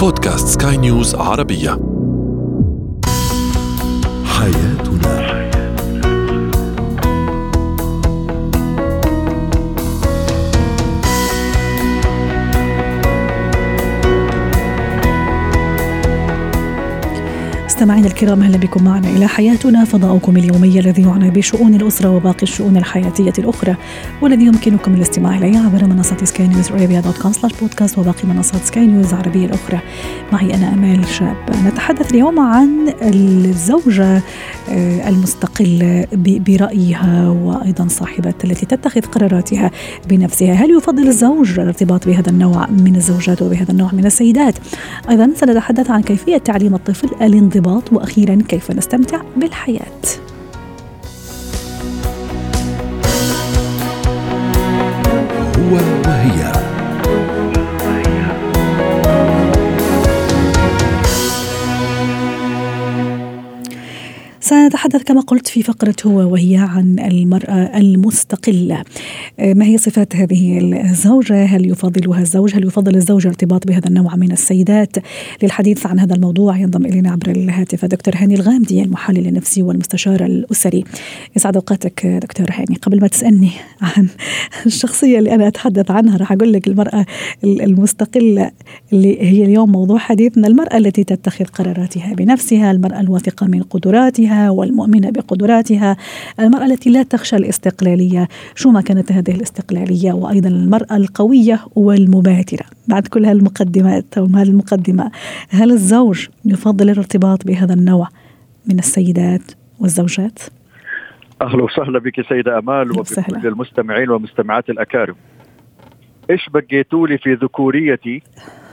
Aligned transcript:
بودكاست 0.00 0.62
سكاي 0.62 0.76
نيوز 0.76 1.14
عربية. 1.14 1.78
حياتنا 4.24 4.89
مستمعينا 17.80 18.06
الكرام 18.06 18.42
أهلا 18.42 18.58
بكم 18.58 18.84
معنا 18.84 19.08
إلى 19.08 19.26
حياتنا. 19.28 19.84
فضاؤكم 19.84 20.36
اليومي 20.36 20.78
الذي 20.80 21.02
يعنى 21.02 21.30
بشؤون 21.30 21.74
الأسرة 21.74 22.16
وباقي 22.16 22.42
الشؤون 22.42 22.76
الحياتية 22.76 23.32
الأخرى 23.38 23.76
والذي 24.22 24.44
يمكنكم 24.44 24.94
الاستماع 24.94 25.38
إليه 25.38 25.58
عبر 25.58 25.84
منصة 25.84 26.16
سكاي 26.24 26.48
نيوز 26.48 26.72
ارابيا 26.72 27.00
dot 27.00 27.18
com 27.18 27.32
slash 27.32 27.52
podcast 27.60 27.98
وباقي 27.98 28.28
منصات 28.28 28.64
سكاي 28.64 28.86
نيوز 28.86 29.12
العربية 29.12 29.46
الأخرى. 29.46 29.80
معي 30.32 30.54
أنا 30.54 30.74
أمال 30.74 31.06
شاب. 31.06 31.36
نتحدث 31.66 32.10
اليوم 32.10 32.40
عن 32.40 32.94
الزوجة 33.02 34.22
آه، 34.70 35.08
المستقلة 35.08 36.06
برأيها 36.12 37.28
وأيضا 37.28 37.88
صاحبه 37.88 38.34
التي 38.44 38.66
تتخذ 38.66 39.00
قراراتها 39.00 39.70
بنفسها. 40.08 40.52
هل 40.52 40.70
يفضل 40.70 41.08
الزوج 41.08 41.60
الارتباط 41.60 42.06
بهذا 42.06 42.30
النوع 42.30 42.66
من 42.70 42.96
الزوجات 42.96 43.42
وبهذا 43.42 43.72
النوع 43.72 43.90
من 43.92 44.06
السيدات؟ 44.06 44.54
أيضا 45.10 45.30
سنتحدث 45.36 45.90
عن 45.90 46.02
كيفية 46.02 46.36
تعليم 46.36 46.74
الطفل 46.74 47.08
الانضباط. 47.22 47.69
الارتباط 47.70 47.92
وأخيرا 47.92 48.38
كيف 48.48 48.70
نستمتع 48.70 49.20
بالحياة. 49.36 50.00
هو 55.58 55.74
وهي 56.06 56.39
سنتحدث 64.70 65.02
كما 65.02 65.20
قلت 65.20 65.48
في 65.48 65.62
فقرة 65.62 65.94
هو 66.06 66.32
وهي 66.32 66.56
عن 66.56 66.98
المرأة 66.98 67.78
المستقلة. 67.78 68.82
آه، 69.40 69.54
ما 69.54 69.64
هي 69.64 69.78
صفات 69.78 70.16
هذه 70.16 70.58
الزوجة؟ 70.90 71.44
هل 71.44 71.70
يفضلها 71.70 72.20
الزوج؟ 72.20 72.54
هل 72.54 72.64
يفضل 72.64 72.96
الزوج 72.96 73.26
ارتباط 73.26 73.66
بهذا 73.66 73.88
النوع 73.88 74.16
من 74.16 74.32
السيدات؟ 74.32 74.96
للحديث 75.42 75.86
عن 75.86 75.98
هذا 75.98 76.14
الموضوع 76.14 76.56
ينضم 76.56 76.86
إلينا 76.86 77.10
عبر 77.10 77.30
الهاتف 77.30 77.84
دكتور 77.84 78.14
هاني 78.16 78.34
الغامدي 78.34 78.82
المحلل 78.82 79.26
النفسي 79.26 79.62
والمستشار 79.62 80.24
الأسري. 80.24 80.84
يسعد 81.36 81.56
أوقاتك 81.56 82.06
دكتور 82.06 82.46
هاني. 82.50 82.76
قبل 82.82 83.00
ما 83.00 83.06
تسألني 83.06 83.50
عن 83.80 84.08
الشخصية 84.66 85.18
اللي 85.18 85.34
أنا 85.34 85.48
أتحدث 85.48 85.90
عنها 85.90 86.16
راح 86.16 86.32
أقول 86.32 86.52
لك 86.52 86.68
المرأة 86.68 87.06
المستقلة 87.44 88.50
اللي 88.92 89.22
هي 89.22 89.44
اليوم 89.44 89.72
موضوع 89.72 89.98
حديثنا 89.98 90.46
المرأة 90.46 90.76
التي 90.76 91.04
تتخذ 91.04 91.44
قراراتها 91.44 92.14
بنفسها 92.14 92.70
المرأة 92.70 93.00
الواثقة 93.00 93.46
من 93.46 93.62
قدراتها 93.62 94.50
والمؤمنة 94.60 95.10
بقدراتها. 95.10 95.96
المرأة 96.40 96.66
التي 96.66 96.90
لا 96.90 97.02
تخشى 97.02 97.36
الاستقلالية. 97.36 98.28
شو 98.54 98.70
ما 98.70 98.80
كانت 98.80 99.12
هذه 99.12 99.30
الاستقلالية؟ 99.30 100.12
وأيضا 100.12 100.48
المرأة 100.48 100.96
القوية 100.96 101.60
والمبادرة. 101.76 102.64
بعد 102.88 103.06
كل 103.06 103.24
هالمقدمات 103.24 104.18
أو 104.18 104.24
هذه 104.24 104.48
المقدمة 104.48 105.10
هل 105.50 105.70
الزوج 105.70 106.28
يفضل 106.44 106.90
الارتباط 106.90 107.46
بهذا 107.46 107.74
النوع 107.74 108.08
من 108.66 108.78
السيدات 108.78 109.42
والزوجات؟ 109.80 110.38
أهلا 111.42 111.62
وسهلا 111.62 111.98
بك 111.98 112.28
سيدة 112.28 112.58
أمال 112.58 112.90
وبكل 112.90 113.46
المستمعين 113.46 114.10
والمستمعات 114.10 114.70
الأكارم. 114.70 115.14
إيش 116.30 116.48
بقيتوا 116.54 117.06
لي 117.06 117.18
في 117.18 117.34
ذكوريتي 117.34 118.22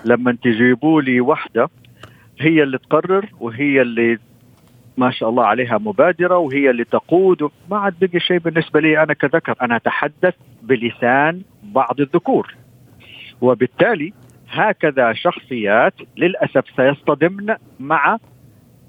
لما 0.06 0.38
تجيبوا 0.44 1.02
لي 1.02 1.22
وحدة 1.22 1.70
هي 2.40 2.64
اللي 2.64 2.78
تقرر 2.78 3.30
وهي 3.40 3.82
اللي 3.82 4.18
ما 4.98 5.12
شاء 5.12 5.30
الله 5.30 5.46
عليها 5.46 5.78
مبادرة 5.78 6.38
وهي 6.38 6.70
اللي 6.70 6.84
تقود. 6.84 7.50
ما 7.72 7.78
عاد 7.78 7.96
بقي 8.02 8.20
شيء 8.20 8.38
بالنسبة 8.38 8.80
لي 8.80 9.04
أنا 9.04 9.14
كذكر. 9.14 9.56
أنا 9.62 9.76
أتحدث 9.76 10.34
بلسان 10.64 11.42
بعض 11.64 12.02
الذكور. 12.02 12.56
وبالتالي 13.42 14.14
هكذا 14.50 15.14
شخصيات 15.14 15.94
للأسف 16.18 16.64
سيصطدمن 16.76 17.56
مع 17.80 18.18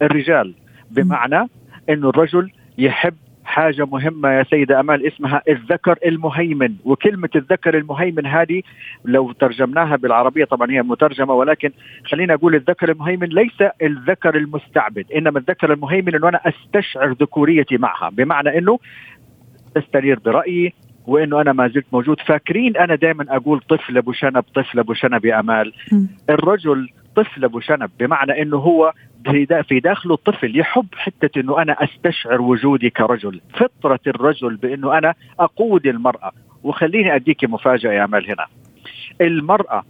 الرجال. 0.02 0.54
بمعنى 0.90 1.48
أن 1.88 2.04
الرجل 2.04 2.52
يحب 2.78 3.14
حاجة 3.48 3.84
مهمة 3.86 4.28
يا 4.28 4.42
سيدة 4.42 4.80
أمال 4.80 5.06
اسمها 5.06 5.42
الذكر 5.48 5.98
المهيمن. 6.06 6.74
وكلمة 6.84 7.28
الذكر 7.36 7.78
المهيمن 7.78 8.26
هذه 8.26 8.62
لو 9.04 9.32
ترجمناها 9.32 9.96
بالعربية 9.96 10.44
طبعا 10.44 10.70
هي 10.70 10.82
مترجمة 10.82 11.34
ولكن 11.34 11.70
خلينا 12.10 12.34
أقول 12.34 12.54
الذكر 12.54 12.90
المهيمن 12.90 13.26
ليس 13.28 13.62
الذكر 13.82 14.36
المستعبد 14.36 15.12
إنما 15.16 15.38
الذكر 15.38 15.72
المهيمن 15.72 16.14
انه 16.14 16.28
أنا 16.28 16.40
أستشعر 16.46 17.12
ذكوريتي 17.12 17.76
معها. 17.76 18.10
بمعنى 18.10 18.58
إنه 18.58 18.78
استنير 19.76 20.18
برأيي 20.18 20.74
وإنه 21.06 21.40
أنا 21.40 21.52
ما 21.52 21.68
زلت 21.68 21.86
موجود. 21.92 22.20
فاكرين 22.20 22.76
أنا 22.76 22.94
دائما 22.94 23.26
أقول 23.28 23.60
طفل 23.60 23.98
أبو 23.98 24.12
شنب 24.12 24.44
طفل 24.54 24.78
أبو 24.78 24.94
شنب 24.94 25.24
يا 25.24 25.40
أمال. 25.40 25.72
الرجل 26.30 26.88
طفل 27.16 27.44
أبو 27.44 27.60
شنب 27.60 27.90
بمعنى 28.00 28.42
إنه 28.42 28.56
هو 28.56 28.92
في 29.68 29.80
داخله 29.80 30.14
الطفل 30.14 30.58
يحب 30.60 30.86
حتة 30.94 31.40
إنه 31.40 31.62
أنا 31.62 31.72
أستشعر 31.84 32.40
وجودي 32.40 32.90
كرجل. 32.90 33.40
فطرة 33.54 34.00
الرجل 34.06 34.56
بإنه 34.56 34.98
أنا 34.98 35.14
أقود 35.40 35.86
المرأة. 35.86 36.32
وخليني 36.62 37.14
أديك 37.14 37.44
مفاجأة 37.44 37.92
يا 37.92 38.04
امال 38.04 38.30
هنا. 38.30 38.46
المرأة 39.20 39.82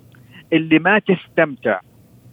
اللي 0.53 0.79
ما 0.79 0.99
تستمتع 0.99 1.81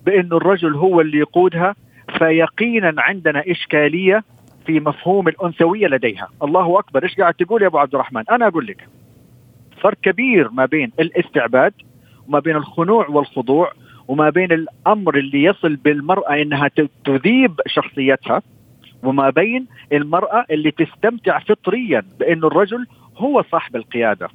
بإنه 0.05 0.37
الرجل 0.37 0.75
هو 0.75 1.01
اللي 1.01 1.17
يقودها 1.17 1.75
فيقينا 2.17 2.93
عندنا 2.97 3.43
إشكالية 3.47 4.23
في 4.65 4.79
مفهوم 4.79 5.27
الأنثوية 5.27 5.87
لديها. 5.87 6.27
الله 6.43 6.79
أكبر. 6.79 7.03
إيش 7.03 7.15
قاعد 7.15 7.33
تقول 7.33 7.61
يا 7.61 7.67
أبو 7.67 7.77
عبد 7.77 7.95
الرحمن؟ 7.95 8.23
أنا 8.31 8.47
أقول 8.47 8.67
لك 8.67 8.87
فرق 9.81 9.97
كبير 10.03 10.49
ما 10.51 10.65
بين 10.65 10.91
الاستعباد 10.99 11.73
وما 12.27 12.39
بين 12.39 12.55
الخنوع 12.55 13.07
والخضوع 13.07 13.71
وما 14.07 14.29
بين 14.29 14.51
الأمر 14.51 15.17
اللي 15.17 15.43
يصل 15.43 15.75
بالمرأة 15.75 16.41
إنها 16.41 16.69
تذيب 17.05 17.61
شخصيتها 17.67 18.41
وما 19.03 19.29
بين 19.29 19.67
المرأة 19.93 20.45
اللي 20.51 20.71
تستمتع 20.71 21.39
فطريا 21.39 22.03
بانه 22.19 22.47
الرجل 22.47 22.87
هو 23.17 23.43
صاحب 23.51 23.75
القيادة. 23.75 24.29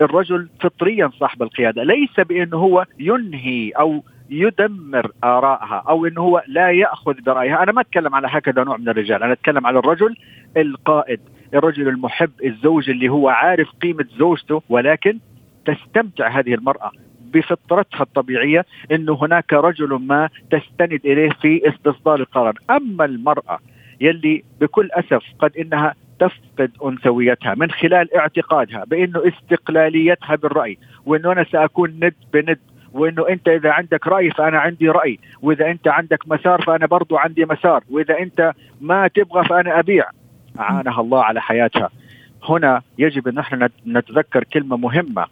الرجل 0.00 0.48
فطريا 0.60 1.10
صاحب 1.18 1.42
القيادة 1.42 1.82
ليس 1.82 2.20
بأنه 2.20 2.56
هو 2.56 2.86
ينهي 2.98 3.70
أو 3.70 4.04
يدمر 4.30 5.10
آرائها 5.24 5.84
أو 5.88 6.06
أنه 6.06 6.20
هو 6.20 6.42
لا 6.46 6.70
يأخذ 6.70 7.14
برأيها. 7.20 7.62
أنا 7.62 7.72
ما 7.72 7.80
أتكلم 7.80 8.14
على 8.14 8.28
هكذا 8.30 8.64
نوع 8.64 8.76
من 8.76 8.88
الرجال 8.88 9.22
أنا 9.22 9.32
أتكلم 9.32 9.66
على 9.66 9.78
الرجل 9.78 10.16
القائد 10.56 11.20
الرجل 11.54 11.88
المحب 11.88 12.30
الزوج 12.44 12.90
اللي 12.90 13.08
هو 13.08 13.28
عارف 13.28 13.68
قيمة 13.82 14.04
زوجته 14.18 14.62
ولكن 14.68 15.18
تستمتع 15.66 16.28
هذه 16.28 16.54
المرأة. 16.54 16.90
بفطرتها 17.34 18.02
الطبيعية 18.02 18.66
أنه 18.92 19.18
هناك 19.22 19.52
رجل 19.52 19.88
ما 19.88 20.28
تستند 20.50 21.00
إليه 21.04 21.30
في 21.30 21.68
استصدار 21.68 22.20
القرار 22.20 22.54
أما 22.70 23.04
المرأة 23.04 23.58
يلي 24.00 24.44
بكل 24.60 24.88
أسف 24.92 25.22
قد 25.38 25.56
إنها 25.56 25.94
تفقد 26.18 26.70
أنثويتها 26.84 27.54
من 27.54 27.70
خلال 27.70 28.16
اعتقادها 28.16 28.84
بأنه 28.84 29.22
استقلاليتها 29.28 30.36
بالرأي 30.36 30.78
وأنه 31.06 31.32
أنا 31.32 31.44
سأكون 31.44 31.90
ند 31.90 32.14
بند 32.32 32.58
وإنه 32.92 33.28
أنت 33.28 33.48
إذا 33.48 33.70
عندك 33.70 34.06
رأي 34.06 34.30
فأنا 34.30 34.58
عندي 34.58 34.88
رأي 34.88 35.18
وإذا 35.42 35.70
أنت 35.70 35.88
عندك 35.88 36.28
مسار 36.28 36.62
فأنا 36.62 36.86
برضو 36.86 37.16
عندي 37.16 37.44
مسار 37.44 37.84
وإذا 37.90 38.18
أنت 38.18 38.52
ما 38.80 39.08
تبغى 39.08 39.44
فأنا 39.44 39.78
أبيع. 39.78 40.04
أعانها 40.60 41.00
الله 41.00 41.24
على 41.24 41.40
حياتها. 41.40 41.90
هنا 42.48 42.82
يجب 42.98 43.28
أن 43.28 43.38
إحنا 43.38 43.70
نتذكر 43.86 44.44
كلمة 44.44 44.76
مهمة. 44.76 45.26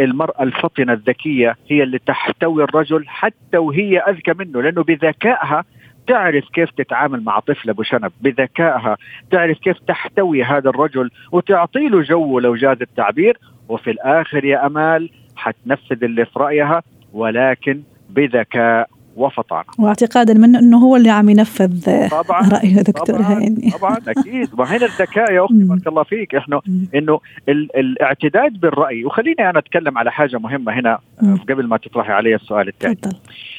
المرأة 0.00 0.42
الفطنة 0.42 0.92
الذكية 0.92 1.56
هي 1.68 1.82
اللي 1.82 1.98
تحتوي 1.98 2.64
الرجل 2.64 3.04
حتى 3.08 3.58
وهي 3.58 3.98
أذكى 3.98 4.32
منه 4.38 4.62
لأنه 4.62 4.82
بذكائها 4.82 5.64
تعرف 6.06 6.44
كيف 6.48 6.70
تتعامل 6.70 7.24
مع 7.24 7.40
طفل 7.40 7.70
أبو 7.70 7.82
شنب 7.82 8.12
بذكائها 8.20 8.96
تعرف 9.30 9.58
كيف 9.58 9.78
تحتوي 9.78 10.44
هذا 10.44 10.70
الرجل 10.70 11.10
وتعطي 11.32 11.88
له 11.88 12.02
جو 12.02 12.38
لو 12.38 12.54
جاز 12.56 12.76
التعبير. 12.82 13.38
وفي 13.68 13.90
الآخر 13.90 14.44
يا 14.44 14.66
أمال 14.66 15.10
حتنفذ 15.36 16.04
اللي 16.04 16.24
في 16.24 16.38
رأيها 16.38 16.82
ولكن 17.12 17.82
بذكاء. 18.10 18.88
وفطانه 19.16 19.64
واعتقادا 19.78 20.34
منه 20.34 20.58
انه 20.58 20.78
هو 20.78 20.96
اللي 20.96 21.10
عم 21.10 21.28
ينفذ 21.28 22.08
طبعا 22.08 22.48
رأيه 22.48 22.82
دكتور 22.82 23.16
طبعا 23.16 23.32
هاني. 23.32 23.70
طبعا 23.70 23.96
أكيد. 24.08 24.48
وهنا 24.58 24.86
الذكاء 24.86 25.32
يا 25.32 25.44
أختي 25.44 25.64
بارك 25.64 25.86
الله 25.86 26.02
فيك. 26.02 26.34
إحنا 26.34 26.60
إنه 26.94 27.20
الاعتداد 27.48 28.60
بالرأي 28.60 29.04
وخليني 29.04 29.50
أنا 29.50 29.58
أتكلم 29.58 29.98
على 29.98 30.12
حاجة 30.12 30.38
مهمة 30.38 30.72
هنا 30.72 30.98
مم. 31.22 31.36
قبل 31.36 31.66
ما 31.66 31.76
تطرحي 31.76 32.12
علي 32.12 32.34
السؤال 32.34 32.68
الثاني. 32.68 32.98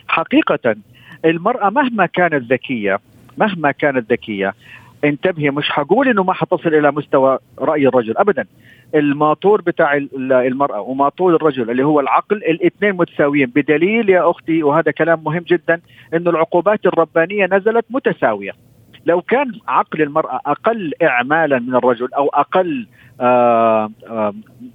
حقيقة 0.07 0.75
المرأة 1.25 1.69
مهما 1.69 2.05
كانت 2.05 2.51
ذكية 2.51 2.99
مهما 3.37 3.71
كانت 3.71 4.11
ذكية 4.11 4.53
انتبهي 5.03 5.49
مش 5.51 5.69
حقول 5.69 6.07
إنه 6.07 6.23
ما 6.23 6.33
حتصل 6.33 6.69
إلى 6.75 6.91
مستوى 6.91 7.39
رأي 7.59 7.87
الرجل 7.87 8.13
ابدا. 8.17 8.45
الماطور 8.95 9.61
بتاع 9.61 9.97
المرأة 10.21 10.81
وماطور 10.81 11.35
الرجل 11.35 11.71
اللي 11.71 11.83
هو 11.83 11.99
العقل 11.99 12.37
الاثنين 12.37 12.93
متساويين. 12.93 13.51
بدليل 13.55 14.09
يا 14.09 14.29
أختي 14.29 14.63
وهذا 14.63 14.91
كلام 14.91 15.23
مهم 15.23 15.43
جدا 15.47 15.81
إنه 16.13 16.29
العقوبات 16.29 16.85
الربانية 16.85 17.45
نزلت 17.45 17.85
متساوية. 17.89 18.51
لو 19.05 19.21
كان 19.21 19.51
عقل 19.67 20.01
المرأة 20.01 20.39
أقل 20.45 20.93
اعمالا 21.03 21.59
من 21.59 21.75
الرجل 21.75 22.13
أو 22.13 22.27
أقل 22.27 22.87
آه، 23.21 23.89
آه، 24.07 24.33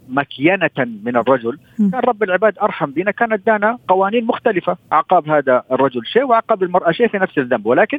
مكينة 0.09 0.71
من 0.79 1.17
الرجل 1.17 1.59
كان 1.79 2.01
رب 2.05 2.23
العباد 2.23 2.59
أرحم 2.63 2.91
بنا 2.91 3.11
كان 3.11 3.33
ادانا 3.33 3.79
قوانين 3.89 4.25
مختلفة. 4.25 4.77
عقاب 4.93 5.29
هذا 5.29 5.63
الرجل 5.73 6.07
شيء 6.07 6.25
وعقاب 6.25 6.63
المرأة 6.63 6.93
شيء 6.93 7.09
في 7.09 7.19
نفس 7.19 7.39
الذنب. 7.39 7.67
ولكن 7.67 7.99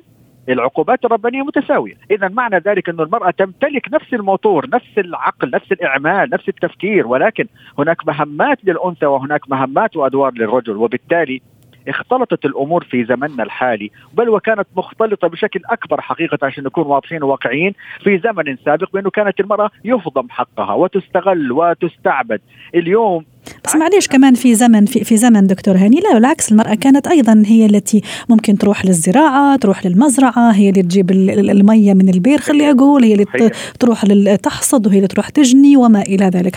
العقوبات 0.49 1.05
الربانية 1.05 1.41
متساوية. 1.41 1.93
إذا 2.11 2.27
معنى 2.27 2.57
ذلك 2.57 2.89
أن 2.89 2.99
المرأة 2.99 3.31
تمتلك 3.31 3.93
نفس 3.93 4.13
الموتور 4.13 4.69
نفس 4.73 4.97
العقل 4.97 5.49
نفس 5.53 5.71
الإعمال 5.71 6.29
نفس 6.29 6.49
التفكير 6.49 7.07
ولكن 7.07 7.47
هناك 7.79 8.07
مهمات 8.07 8.57
للأنثى 8.63 9.05
وهناك 9.05 9.49
مهمات 9.49 9.95
وأدوار 9.95 10.33
للرجل 10.33 10.77
وبالتالي 10.77 11.41
اختلطت 11.87 12.45
الأمور 12.45 12.83
في 12.83 13.05
زمننا 13.05 13.43
الحالي 13.43 13.91
بل 14.13 14.29
وكانت 14.29 14.67
مختلطة 14.75 15.27
بشكل 15.27 15.59
أكبر 15.69 16.01
حقيقة 16.01 16.37
عشان 16.41 16.63
نكون 16.63 16.87
واضحين 16.87 17.23
وواقعيين 17.23 17.73
في 18.03 18.19
زمن 18.19 18.57
سابق 18.65 18.91
بأنه 18.93 19.09
كانت 19.09 19.39
المرأة 19.39 19.69
يهضم 19.85 20.29
حقها 20.29 20.73
وتستغل 20.73 21.51
وتستعبد. 21.51 22.41
اليوم 22.75 23.25
بس 23.65 23.75
معليش 23.75 24.07
كمان 24.07 24.33
في 24.33 24.55
زمن 24.55 24.85
في, 24.85 25.03
في 25.03 25.17
زمن 25.17 25.47
دكتور 25.47 25.75
هاني. 25.75 25.99
لا 25.99 26.13
بالعكس 26.13 26.51
المرأة 26.51 26.75
كانت 26.75 27.07
أيضا 27.07 27.43
هي 27.45 27.65
التي 27.65 28.01
ممكن 28.29 28.57
تروح 28.57 28.85
للزراعة 28.85 29.55
تروح 29.55 29.85
للمزرعة 29.85 30.51
هي 30.51 30.69
اللي 30.69 30.81
تجيب 30.81 31.11
المية 31.11 31.93
من 31.93 32.09
البير 32.09 32.37
خلي 32.37 32.71
أقول 32.71 33.03
هي 33.03 33.13
اللي 33.13 33.51
تروح 33.79 34.01
تحصد 34.35 34.87
وهي 34.87 34.97
اللي 34.97 35.07
تروح 35.07 35.29
تجني 35.29 35.77
وما 35.77 36.01
إلى 36.01 36.25
ذلك. 36.25 36.55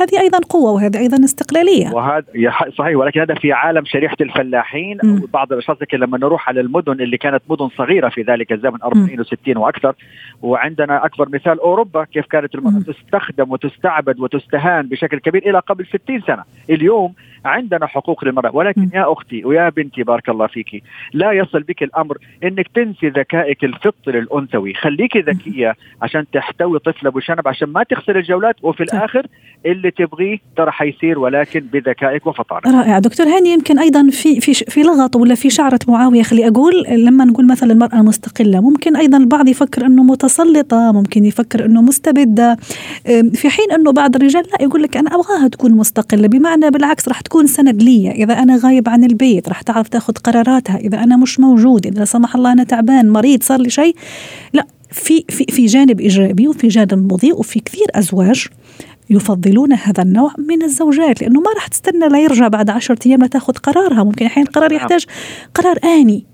هذه 0.00 0.20
أيضا 0.20 0.38
قوة 0.48 0.72
وهذه 0.72 0.98
أيضا 0.98 1.24
استقلالية. 1.24 1.90
وهذا 1.92 2.24
صحيح 2.78 2.96
ولكن 2.96 3.20
هذا 3.20 3.34
في 3.34 3.52
عالم 3.52 3.84
شريحة 3.84 4.16
الفلاحين. 4.20 5.00
أو 5.00 5.26
بعض 5.32 5.52
الأشخاص 5.52 5.76
لما 5.92 6.18
نروح 6.18 6.48
على 6.48 6.60
المدن 6.60 6.92
اللي 6.92 7.16
كانت 7.16 7.42
مدن 7.50 7.68
صغيرة 7.68 8.08
في 8.08 8.22
ذلك 8.22 8.52
الزمن 8.52 8.82
40 8.82 9.24
و60 9.24 9.56
وأكثر 9.56 9.94
وعندنا 10.42 11.04
أكبر 11.04 11.28
مثال 11.28 11.60
أوروبا 11.60 12.04
كيف 12.04 12.26
كانت 12.26 12.54
المرأة 12.54 12.82
تستخدم 12.82 13.52
وتستعبد 13.52 14.20
وتستهان 14.20 14.86
بشكل 14.86 15.18
كبير 15.18 15.50
إلى 15.50 15.58
قبل 15.58 15.86
60 15.86 16.20
سنة. 16.28 16.42
اليوم 16.70 17.12
عندنا 17.44 17.86
حقوق 17.86 18.24
للمرأة 18.24 18.50
ولكن 18.56 18.88
يا 18.94 19.12
أختي 19.12 19.44
ويا 19.44 19.68
بنتي 19.68 20.02
بارك 20.02 20.28
الله 20.28 20.46
فيك 20.46 20.82
لا 21.12 21.32
يصل 21.32 21.62
بك 21.62 21.82
الأمر 21.82 22.18
إنك 22.44 22.68
تنسي 22.74 23.08
ذكائك 23.08 23.64
الفطري 23.64 24.18
الأنثوي. 24.18 24.74
خليكي 24.74 25.20
ذكية 25.20 25.74
عشان 26.02 26.24
تحتوي 26.32 26.78
طفل 26.78 27.06
أبو 27.06 27.20
شنب 27.20 27.48
عشان 27.48 27.68
ما 27.68 27.82
تخسر 27.82 28.18
الجولات 28.18 28.56
وفي 28.62 28.82
الآخر 28.82 29.26
اللي 29.66 29.90
تبغيه 29.90 30.38
ترى 30.56 30.70
حيصير 30.70 31.18
ولكن 31.18 31.60
بذكائك 31.60 32.26
وفطانك. 32.26 32.66
رائع. 32.66 32.98
دكتور 32.98 33.26
هاني 33.26 33.52
يمكن 33.52 33.78
أيضا 33.78 34.08
في 34.10 34.40
في 34.40 34.54
في 34.54 34.82
لغط 34.82 35.16
ولا 35.16 35.34
في 35.34 35.50
شعرة 35.50 35.78
معاوية 35.88 36.22
خلي 36.22 36.48
أقول 36.48 36.84
لما 36.88 37.24
نقول 37.24 37.48
مثلا 37.48 37.72
المرأة 37.72 38.02
مستقلة 38.02 38.60
ممكن 38.60 38.96
أيضا 38.96 39.18
البعض 39.18 39.48
يفكر 39.48 39.86
إنه 39.86 40.02
متسلطة 40.02 40.92
ممكن 40.92 41.24
يفكر 41.24 41.64
إنه 41.64 41.82
مستبدة. 41.82 42.56
في 43.34 43.48
حين 43.48 43.72
إنه 43.72 43.92
بعض 43.92 44.16
الرجال 44.16 44.42
لا 44.42 44.64
يقول 44.64 44.82
لك 44.82 44.96
أنا 44.96 45.10
أبغاها 45.14 45.48
تكون 45.48 45.72
مستقلة. 45.72 46.17
بمعنى 46.26 46.70
بالعكس 46.70 47.08
راح 47.08 47.20
تكون 47.20 47.46
سند 47.46 47.82
لي 47.82 48.10
إذا 48.10 48.34
أنا 48.34 48.56
غايب 48.56 48.88
عن 48.88 49.04
البيت 49.04 49.48
راح 49.48 49.62
تعرف 49.62 49.88
تأخذ 49.88 50.12
قراراتها. 50.12 50.76
إذا 50.76 51.02
أنا 51.02 51.16
مش 51.16 51.40
موجود 51.40 51.86
إذا 51.86 51.98
لا 51.98 52.04
سمح 52.04 52.34
الله 52.34 52.52
أنا 52.52 52.64
تعبان 52.64 53.10
مريض 53.10 53.42
صار 53.42 53.60
لي 53.60 53.70
شيء. 53.70 53.94
لا 54.52 54.66
في 54.90 55.24
في 55.28 55.44
في 55.44 55.66
جانب 55.66 56.00
إيجابي 56.00 56.48
وفي 56.48 56.68
جانب 56.68 57.12
مضيء 57.12 57.38
وفي 57.38 57.60
كثير 57.60 57.86
أزواج 57.94 58.46
يفضلون 59.10 59.72
هذا 59.72 60.02
النوع 60.02 60.32
من 60.38 60.62
الزوجات. 60.62 61.22
لأنه 61.22 61.40
ما 61.40 61.50
راح 61.54 61.66
تستنى 61.66 62.08
لا 62.08 62.18
يرجع 62.18 62.48
بعد 62.48 62.70
عشرة 62.70 62.98
أيام 63.06 63.24
لتأخذ 63.24 63.52
قرارها. 63.52 64.04
ممكن 64.04 64.26
أحيانا 64.26 64.48
القرار 64.48 64.70
نعم. 64.70 64.76
يحتاج 64.76 65.06
قرار 65.54 65.78
آني. 65.84 66.24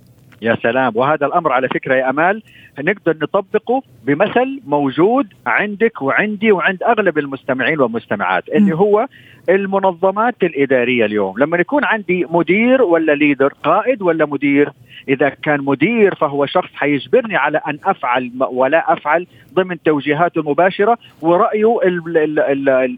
يا 0.45 0.57
سلام. 0.63 0.93
وهذا 0.97 1.27
الأمر 1.27 1.53
على 1.53 1.69
فكرة 1.69 1.95
يا 1.95 2.11
أمال 2.11 2.43
نقدر 2.79 3.17
نطبقه 3.23 3.83
بمثل 4.05 4.61
موجود 4.67 5.27
عندك 5.47 6.03
وعندي 6.03 6.53
وعند 6.53 6.83
أغلب 6.83 7.19
المستمعين 7.19 7.81
والمستمعات 7.81 8.49
اللي 8.49 8.75
هو 8.75 9.07
المنظمات 9.49 10.35
الإدارية 10.43 11.05
اليوم. 11.05 11.39
لما 11.39 11.59
يكون 11.59 11.85
عندي 11.85 12.27
مدير 12.31 12.83
ولا 12.83 13.13
ليدر 13.13 13.53
قائد 13.63 14.03
ولا 14.03 14.27
مدير 14.27 14.73
إذا 15.09 15.29
كان 15.29 15.61
مدير 15.65 16.15
فهو 16.15 16.47
شخص 16.47 16.71
حيجبرني 16.75 17.37
على 17.37 17.61
أن 17.69 17.79
أفعل 17.85 18.31
ولا 18.51 18.93
أفعل 18.93 19.27
ضمن 19.55 19.83
توجيهاته 19.83 20.39
المباشرة 20.39 20.99
ورأيه 21.23 21.79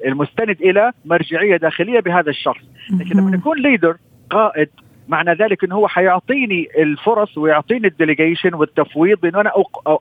المستند 0.07 0.57
إلى 0.61 0.93
مرجعية 1.05 1.57
داخلية 1.57 2.01
بهذا 2.01 2.31
الشخص. 2.31 2.63
لكن 3.01 3.17
لما 3.19 3.37
يكون 3.37 3.59
leader 3.59 3.97
قائد 4.31 4.69
معنى 5.09 5.33
ذلك 5.33 5.65
إنه 5.65 5.75
هو 5.75 5.89
حيعطيني 5.89 6.69
الفرص 6.79 7.39
ويعطيني 7.39 7.87
ال 7.87 7.93
delegation 7.93 8.55
والتفويض 8.55 9.21
بإنه 9.21 9.41
أنا 9.41 9.53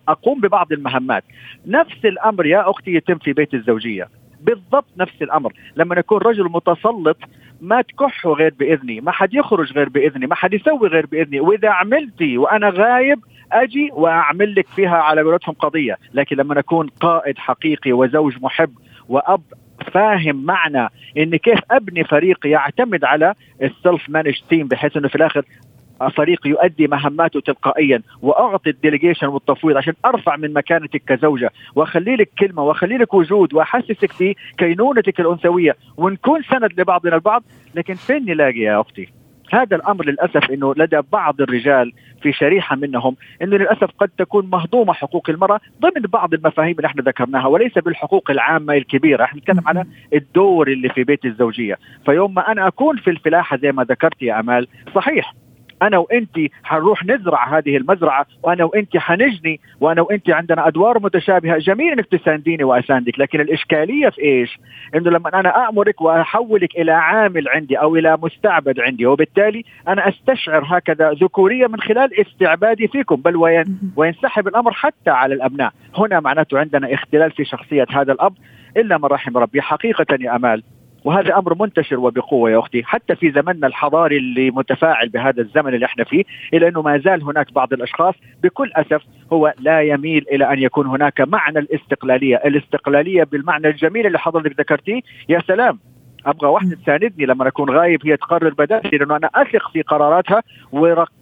أقوم 0.08 0.42
ببعض 0.42 0.72
المهمات. 0.72 1.24
نفس 1.68 2.06
الأمر 2.06 2.46
يا 2.46 2.70
أختي 2.70 2.94
يتم 2.94 3.18
في 3.18 3.34
بيت 3.34 3.54
الزوجية. 3.54 4.08
بالضبط 4.42 4.86
نفس 4.98 5.22
الأمر. 5.22 5.54
لما 5.76 5.96
يكون 5.96 6.18
رجل 6.18 6.44
متسلط 6.44 7.18
ما 7.62 7.82
تكحوا 7.82 8.36
غير 8.36 8.54
بإذني 8.60 9.02
ما 9.02 9.12
حد 9.12 9.34
يخرج 9.34 9.74
غير 9.74 9.90
بإذني 9.90 10.28
ما 10.28 10.36
حد 10.36 10.54
يسوي 10.54 10.88
غير 10.88 11.06
بإذني. 11.06 11.40
وإذا 11.40 11.70
عملتي 11.70 12.38
وأنا 12.38 12.70
غايب 12.70 13.20
أجي 13.52 13.90
وأعمل 13.94 14.56
لك 14.56 14.68
فيها 14.68 14.98
على 14.98 15.22
قولتهم 15.22 15.56
قضية. 15.56 15.98
لكن 16.14 16.36
لما 16.36 16.60
اكون 16.60 16.88
قائد 16.88 17.38
حقيقي 17.38 17.92
وزوج 17.92 18.38
محب 18.42 18.72
وأب 19.10 19.42
فاهم 19.96 20.46
معنى 20.46 20.90
إن 21.18 21.36
كيف 21.36 21.60
أبني 21.72 22.04
فريق 22.04 22.48
يعتمد 22.48 23.04
على 23.04 23.34
ال 23.62 23.71
self 23.71 24.10
managed 24.10 24.40
team 24.50 24.68
بحيث 24.68 24.98
إنه 24.98 25.08
في 25.08 25.16
الآخر 25.16 25.46
فريق 26.18 26.48
يؤدي 26.48 26.88
مهماته 26.88 27.40
تلقائيا 27.40 28.02
وأعطي 28.22 28.70
ال 28.70 28.75
delegation 28.75 29.28
والتفويض 29.28 29.78
عشان 29.78 29.94
أرفع 30.06 30.36
من 30.36 30.54
مكانتك 30.54 31.02
كزوجة 31.08 31.50
وأخلي 31.76 32.16
لك 32.16 32.30
كلمة 32.40 32.64
وأخلي 32.64 32.98
لك 32.98 33.14
وجود 33.14 33.54
وأحسسك 33.54 34.12
في 34.12 34.36
كينونتك 34.58 35.20
الأنثوية 35.20 35.76
ونكون 35.98 36.44
سند 36.44 36.80
لبعضنا 36.80 37.16
البعض 37.16 37.44
لكن 37.76 37.94
فين 37.94 38.26
نلاقي 38.26 38.60
يا 38.60 38.82
أختي؟ 38.82 39.10
هذا 39.54 39.76
الأمر 39.76 40.06
للأسف 40.06 40.52
إنه 40.52 40.74
لدى 40.78 41.02
بعض 41.12 41.42
الرجال 41.42 41.94
في 42.22 42.34
شريحة 42.34 42.76
منهم 42.76 43.16
إنه 43.42 43.58
للأسف 43.58 43.90
قد 44.00 44.10
تكون 44.18 44.50
مهضومة 44.50 44.94
حقوق 44.94 45.30
المرأة 45.30 45.60
ضمن 45.82 46.02
بعض 46.02 46.34
المفاهيم 46.34 46.76
اللي 46.78 46.88
إحنا 46.88 47.04
ذكرناها 47.04 47.48
وليس 47.48 47.74
بالحقوق 47.74 48.32
العامة 48.32 48.74
الكبيرة، 48.74 49.24
إحنا 49.24 49.40
نتكلم 49.40 49.68
على 49.68 49.86
الدور 50.14 50.68
اللي 50.68 50.90
في 50.90 51.04
بيت 51.04 51.26
الزوجية، 51.26 51.78
فيوم 52.06 52.34
ما 52.34 52.52
أنا 52.52 52.68
أكون 52.68 52.98
في 52.98 53.10
الفلاحة 53.10 53.58
زي 53.58 53.72
ما 53.72 53.84
ذكرت 53.84 54.22
يا 54.22 54.40
أمال، 54.40 54.68
صحيح 54.96 55.34
أنا 55.82 55.98
وانت 55.98 56.38
حنروح 56.64 57.06
نزرع 57.06 57.58
هذه 57.58 57.78
المزرعة 57.78 58.26
وأنا 58.44 58.64
وانت 58.64 58.98
حنجني 58.98 59.60
وأنا 59.80 60.02
وانت 60.02 60.30
عندنا 60.30 60.68
أدوار 60.68 61.00
متشابهة. 61.00 61.58
جميل 61.58 61.92
إنك 61.92 62.06
تسانديني 62.06 62.64
وأساندك 62.64 63.20
لكن 63.20 63.42
الإشكالية 63.42 64.10
في 64.10 64.22
إيش؟ 64.22 64.60
إنه 64.96 65.12
لما 65.12 65.40
أنا 65.40 65.70
امرك 65.70 66.02
وأحولك 66.02 66.76
إلى 66.76 66.92
عامل 66.92 67.50
عندي 67.50 67.76
أو 67.76 67.96
إلى 67.96 68.18
مستعبد 68.24 68.80
عندي 68.80 69.06
وبالتالي 69.06 69.64
أنا 69.88 70.10
أستشعر 70.10 70.64
هكذا 70.68 71.12
ذكورية 71.12 71.68
من 71.68 71.80
خلال 71.80 72.20
استعبادي 72.20 72.88
فيكم. 72.88 73.16
بل 73.16 73.36
وين؟ 73.36 73.80
وينسحب 73.96 74.48
الأمر 74.48 74.72
حتى 74.74 75.10
على 75.10 75.34
الأبناء. 75.34 75.72
هنا 75.98 76.20
معناته 76.20 76.60
عندنا 76.60 76.94
اختلال 76.94 77.32
في 77.32 77.46
شخصية 77.46 77.86
هذا 77.90 78.12
الأب 78.12 78.34
إلا 78.78 78.98
من 78.98 79.06
رحم 79.06 79.38
ربي. 79.38 79.62
حقيقة 79.62 80.18
يا 80.20 80.36
أمال 80.36 80.64
وهذا 81.06 81.38
أمر 81.38 81.56
منتشر 81.60 82.00
وبقوة 82.00 82.52
يا 82.52 82.60
أختي 82.60 82.84
حتى 82.84 83.16
في 83.16 83.32
زمننا 83.32 83.68
الحضاري 83.68 84.18
اللي 84.18 84.52
متفاعل 84.52 85.10
بهذا 85.10 85.42
الزمن 85.42 85.74
اللي 85.74 85.86
إحنا 85.86 86.04
فيه 86.04 86.24
الا 86.54 86.68
أنه 86.68 86.82
ما 86.82 86.98
زال 86.98 87.24
هناك 87.24 87.54
بعض 87.54 87.74
الأشخاص 87.74 88.16
بكل 88.44 88.72
أسف 88.76 89.02
هو 89.34 89.54
لا 89.60 89.82
يميل 89.82 90.26
إلى 90.32 90.54
أن 90.54 90.60
يكون 90.60 90.88
هناك 90.88 91.22
معنى 91.22 91.60
الاستقلالية، 91.60 92.36
الاستقلالية 92.36 93.24
بالمعنى 93.24 93.68
الجميل 93.68 94.08
اللي 94.08 94.20
حضرتك 94.20 94.60
ذكرتيه 94.60 95.02
يا 95.30 95.40
سلام. 95.48 95.80
أبغى 96.26 96.48
واحدة 96.50 96.76
تساندني 96.76 97.26
لما 97.26 97.48
اكون 97.48 97.70
غايب 97.70 98.08
هي 98.08 98.18
تقرر 98.18 98.54
بدالي 98.54 98.98
لأنه 98.98 99.16
أنا 99.16 99.30
أثق 99.36 99.72
في 99.72 99.82
قراراتها 99.82 100.44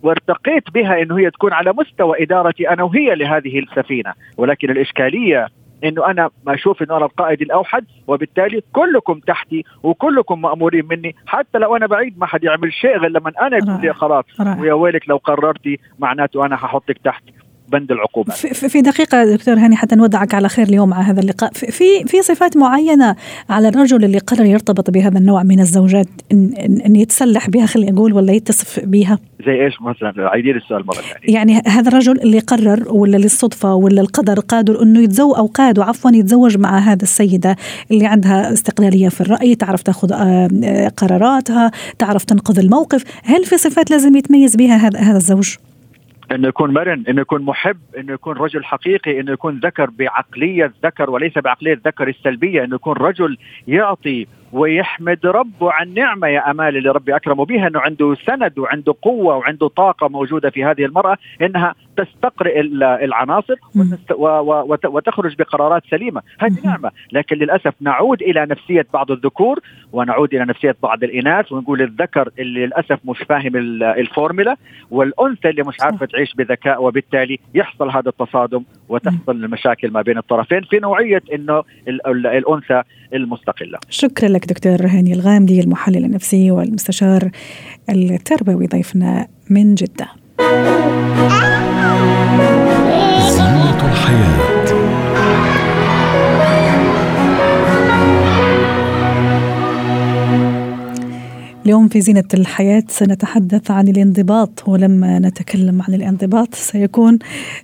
وارتقيت 0.04 0.64
بها 0.74 1.02
إنه 1.02 1.18
هي 1.20 1.32
تكون 1.32 1.54
على 1.54 1.74
مستوى 1.78 2.24
إدارتي 2.24 2.70
أنا 2.70 2.84
وهي 2.84 3.16
لهذه 3.16 3.60
السفينة. 3.60 4.14
ولكن 4.38 4.70
الإشكالية 4.70 5.48
إنه 5.84 6.12
أنا 6.12 6.30
ما 6.46 6.54
أشوف 6.54 6.84
إنه 6.84 6.98
أنا 6.98 7.06
القائد 7.06 7.42
الأوحد 7.42 7.86
وبالتالي 8.08 8.64
كلكم 8.74 9.20
تحتي 9.20 9.64
وكلكم 9.84 10.42
مأمورين 10.42 10.86
مني 10.86 11.16
حتى 11.26 11.58
لو 11.58 11.76
أنا 11.76 11.88
بعيد 11.88 12.20
ما 12.20 12.26
حد 12.26 12.44
يعمل 12.44 12.74
شيء 12.74 12.98
غير 12.98 13.10
لما 13.12 13.32
أنا 13.42 13.58
يكون 13.58 13.82
لي 13.82 13.94
خلاص. 13.94 14.26
ويا 14.60 14.74
ويلك 14.74 15.10
لو 15.10 15.18
قررتي 15.18 15.80
معناته 16.00 16.46
أنا 16.46 16.56
ححطك 16.58 16.98
تحت. 17.04 17.24
بند 17.72 17.92
العقوبات 17.92 18.36
في 18.48 18.82
دقيقة 18.82 19.26
دكتور 19.36 19.54
هاني 19.54 19.76
حتى 19.76 19.96
نودعك 19.96 20.34
على 20.34 20.50
خير 20.50 20.68
اليوم 20.68 20.90
مع 20.90 21.02
هذا 21.02 21.22
اللقاء. 21.22 21.54
في 21.54 22.04
في 22.06 22.22
صفات 22.22 22.58
معينة 22.58 23.16
على 23.50 23.68
الرجل 23.68 24.04
اللي 24.04 24.18
قرر 24.18 24.46
يرتبط 24.46 24.90
بهذا 24.90 25.18
النوع 25.18 25.44
من 25.44 25.60
الزوجات 25.60 26.08
إن, 26.32 26.54
إن 26.86 26.96
يتسلح 26.96 27.50
بها 27.50 27.66
خليني 27.66 27.92
أقول 27.92 28.14
ولا 28.14 28.34
يتصف 28.34 28.80
بها؟ 28.86 29.20
زي 29.46 29.66
إيش 29.66 29.74
مثلا؟ 29.82 30.30
عيدين 30.30 30.56
السؤال 30.56 30.86
مرة 30.86 30.96
ثانية. 30.96 31.36
يعني 31.36 31.62
هذا 31.68 31.90
الرجل 31.90 32.22
اللي 32.22 32.40
قرر 32.40 32.94
ولا 32.94 33.18
للصدفة 33.18 33.76
ولا 33.76 34.02
القدر 34.02 34.40
قادر 34.40 34.82
إنه 34.82 35.00
يتزوج 35.00 35.38
أو 35.38 35.46
قادر 35.46 35.84
عفوا 35.84 36.12
يتزوج 36.12 36.58
مع 36.58 36.78
هذا 36.78 37.04
السيدة 37.04 37.56
اللي 37.92 38.06
عندها 38.06 38.54
استقلالية 38.54 39.10
في 39.10 39.22
الرأي 39.22 39.56
تعرف 39.56 39.82
تأخذ 39.82 40.14
آه، 40.14 40.50
آه، 40.64 40.88
قراراتها 40.88 41.72
تعرف 42.00 42.24
تنقذ 42.24 42.60
الموقف. 42.60 43.04
هل 43.24 43.46
في 43.46 43.58
صفات 43.58 43.92
لازم 43.92 44.16
يتميز 44.16 44.56
بها 44.56 44.76
هذا 44.78 45.18
الزوج؟ 45.18 45.56
انه 46.32 46.48
يكون 46.48 46.74
مرن 46.74 47.04
انه 47.10 47.22
يكون 47.22 47.42
محب 47.42 47.78
انه 47.98 48.14
يكون 48.14 48.38
رجل 48.38 48.64
حقيقي 48.64 49.20
انه 49.20 49.32
يكون 49.32 49.60
ذكر 49.60 49.90
بعقلية 49.90 50.74
ذكر 50.86 51.10
وليس 51.10 51.38
بعقلية 51.38 51.82
ذكر 51.86 52.08
السلبية 52.08 52.64
انه 52.64 52.76
يكون 52.76 52.94
رجل 52.94 53.38
يعطي 53.68 54.28
ويحمد 54.54 55.26
ربه 55.26 55.72
عن 55.72 55.94
نعمة 55.94 56.28
يا 56.28 56.52
أمال 56.52 56.78
اللي 56.78 56.90
ربي 56.90 57.16
اكرمه 57.16 57.46
بها 57.46 57.68
أنه 57.68 57.80
عنده 57.80 58.16
سند 58.26 58.60
وعنده 58.60 58.96
قوة 59.02 59.36
وعنده 59.36 59.68
طاقة 59.68 60.08
موجودة 60.08 60.50
في 60.50 60.64
هذه 60.66 60.86
المرأة 60.86 61.18
إنها 61.42 61.76
تستقرئ 61.98 62.62
العناصر 62.82 63.56
وتخرج 64.86 65.36
بقرارات 65.36 65.84
سليمة. 65.92 66.22
هذه 66.40 66.58
نعمة. 66.66 66.92
لكن 67.12 67.36
للأسف 67.36 67.74
نعود 67.82 68.22
إلى 68.22 68.46
نفسية 68.46 68.88
بعض 68.94 69.12
الذكور 69.12 69.60
ونعود 69.92 70.34
إلى 70.34 70.46
نفسية 70.46 70.76
بعض 70.84 71.04
الإناث 71.04 71.52
ونقول 71.52 71.82
الذكر 71.82 72.30
اللي 72.40 72.64
للأسف 72.66 73.00
مش 73.06 73.18
فاهم 73.30 73.56
الفورمولا 73.84 74.56
والأنثى 74.92 75.50
اللي 75.50 75.64
مش 75.64 75.82
عارفة 75.82 76.06
تعيش 76.06 76.34
بذكاء 76.34 76.84
وبالتالي 76.84 77.40
يحصل 77.54 77.90
هذا 77.90 78.10
التصادم 78.10 78.64
وتحصل 78.90 79.32
المشاكل 79.32 79.92
ما 79.92 80.02
بين 80.02 80.18
الطرفين 80.18 80.62
في 80.62 80.80
نوعية 80.80 81.22
إنه 81.34 81.64
الأنثى 81.88 82.84
المستقلة. 83.14 83.80
شكرا 83.90 84.30
لك 84.30 84.46
دكتور 84.46 84.88
هاني 84.88 85.14
الغامدي 85.14 85.60
المحلل 85.60 86.06
النفسي 86.06 86.52
والمستشار 86.52 87.30
التربوي 87.90 88.68
ضيفنا 88.68 89.28
من 89.50 89.76
جدة. 89.76 90.08
زينة 94.04 94.53
اليوم 101.66 101.88
في 101.88 102.02
زينة 102.02 102.24
الحياة 102.34 102.84
سنتحدث 102.88 103.72
عن 103.72 103.88
الانضباط 103.88 104.64
ولما 104.68 105.20
نتكلم 105.20 105.82
عن 105.82 105.94
الانضباط 105.94 106.56
سيكون 106.56 107.20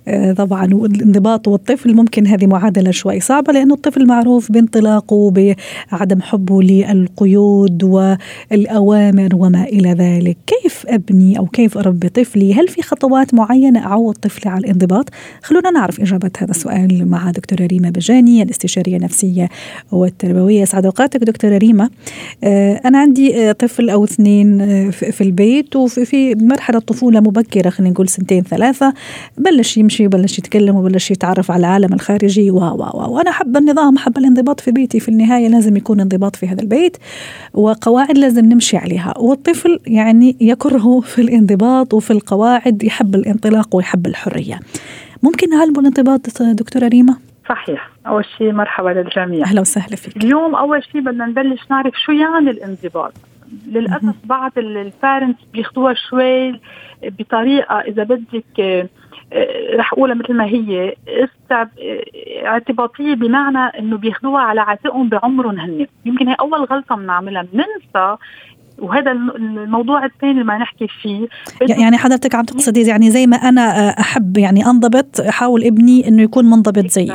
آه، 0.08 0.32
طبعا 0.32 0.64
الانضباط 0.64 1.48
والطفل 1.48 1.94
ممكن 1.94 2.26
هذه 2.26 2.46
معادلة 2.46 2.90
شوي 2.90 3.20
صعبة 3.20 3.52
لأنه 3.52 3.74
الطفل 3.74 4.06
معروف 4.06 4.52
بانطلاقه 4.52 5.30
بعدم 5.30 6.22
حبه 6.22 6.62
للقيود 6.62 7.82
والأوامر 7.82 9.28
وما 9.34 9.64
إلى 9.64 9.92
ذلك. 9.92 10.36
كيف 10.46 10.84
أبني 10.88 11.38
أو 11.38 11.46
كيف 11.46 11.78
أربي 11.78 12.08
طفلي؟ 12.08 12.54
هل 12.54 12.68
في 12.68 12.82
خطوات 12.82 13.34
معينة 13.34 13.86
أعود 13.86 14.14
طفلي 14.14 14.50
على 14.50 14.60
الانضباط؟ 14.60 15.08
خلونا 15.42 15.70
نعرف 15.70 16.00
إجابة 16.00 16.30
هذا 16.38 16.50
السؤال 16.50 17.08
مع 17.08 17.30
دكتورة 17.30 17.66
ريما 17.66 17.90
بجاني 17.90 18.42
الاستشارية 18.42 18.96
النفسية 18.96 19.48
والتربوية. 19.92 20.64
سعد 20.64 20.84
أوقاتك 20.84 21.20
دكتورة 21.20 21.58
ريما. 21.58 21.90
آه، 22.44 22.80
أنا 22.84 22.98
عندي 22.98 23.50
آه، 23.50 23.52
طفل 23.90 23.92
أو 23.92 24.04
اثنين 24.04 24.60
آه، 24.60 24.90
في 24.90 25.20
البيت 25.20 25.76
وفي 25.76 26.34
مرحلة 26.34 26.78
طفولة 26.78 27.20
مبكرة 27.20 27.70
خلينا 27.70 27.92
نقول 27.92 28.08
سنتين 28.08 28.42
ثلاثة 28.42 28.94
بلش 29.38 29.76
يمشي 29.76 30.08
بلش 30.08 30.38
يتكلم 30.38 30.76
وبلش 30.76 31.10
يتعرف 31.10 31.50
على 31.50 31.60
العالم 31.60 31.92
الخارجي 31.92 32.50
و 32.50 32.58
و 32.58 33.14
وأنا 33.14 33.30
حب 33.30 33.56
النظام 33.56 33.98
حب 33.98 34.18
الانضباط 34.18 34.60
في 34.60 34.70
بيتي 34.70 35.00
في 35.00 35.08
النهاية 35.08 35.48
لازم 35.48 35.76
يكون 35.76 36.00
انضباط 36.00 36.36
في 36.36 36.46
هذا 36.46 36.62
البيت 36.62 36.96
وقواعد 37.54 38.18
لازم 38.18 38.44
نمشي 38.44 38.76
عليها 38.76 39.14
والطفل 39.18 39.78
يعني 39.86 40.36
يكره 40.40 41.00
في 41.00 41.20
الانضباط 41.20 41.94
وفي 41.94 42.10
القواعد 42.10 42.82
يحب 42.82 43.14
الانطلاق 43.14 43.76
ويحب 43.76 44.06
الحرية. 44.06 44.60
ممكن 45.22 45.50
نعلمه 45.50 45.80
الانضباط 45.80 46.42
دكتورة 46.42 46.88
ريما؟ 46.88 47.16
صحيح. 47.48 47.90
أول 48.06 48.24
شيء 48.38 48.52
مرحبا 48.52 48.88
للجميع. 48.88 49.44
أهلا 49.44 49.60
وسهلا 49.60 49.96
فيك. 49.96 50.16
اليوم 50.16 50.54
أول 50.54 50.84
شيء 50.92 51.00
بدنا 51.00 51.26
نبلش 51.26 51.60
نعرف 51.70 51.94
شو 52.04 52.12
يعني 52.12 52.50
الانضباط. 52.50 53.12
للأسف 53.66 54.14
بعض 54.24 54.52
البارنتس 54.58 55.44
بياخذوها 55.52 55.94
شوي 55.94 56.60
بطريقة 57.02 57.80
إذا 57.80 58.02
بدك 58.04 58.60
آه، 58.60 59.76
رح 59.76 59.92
أقولها 59.92 60.14
مثل 60.14 60.34
ما 60.34 60.44
هي 60.44 60.94
استعب 61.08 61.68
اعتباطية 62.44 63.14
بمعنى 63.14 63.78
إنه 63.78 63.96
بياخذوها 63.96 64.42
على 64.42 64.60
عاتقهم 64.60 65.08
بعمرهم 65.08 65.60
هن 65.60 65.86
يمكن 66.04 66.28
هي 66.28 66.36
أول 66.40 66.64
غلطة 66.64 66.96
بنعملها 66.96 67.42
بننسى 67.42 68.16
وهذا 68.80 69.12
الموضوع 69.12 70.04
الثاني 70.04 70.32
اللي 70.32 70.44
ما 70.44 70.58
نحكي 70.58 70.86
فيه. 71.02 71.28
يعني 71.60 71.98
حضرتك 71.98 72.34
عم 72.34 72.44
تقصدي 72.44 72.80
يعني 72.80 73.10
زي 73.10 73.26
ما 73.26 73.36
أنا 73.36 73.88
آه، 73.88 74.00
أحب 74.00 74.36
يعني 74.36 74.66
أنضبط 74.66 75.20
احاول 75.20 75.64
ابني 75.64 76.08
إنه 76.08 76.22
يكون 76.22 76.44
منضبط 76.44 76.86
زيي. 76.86 77.10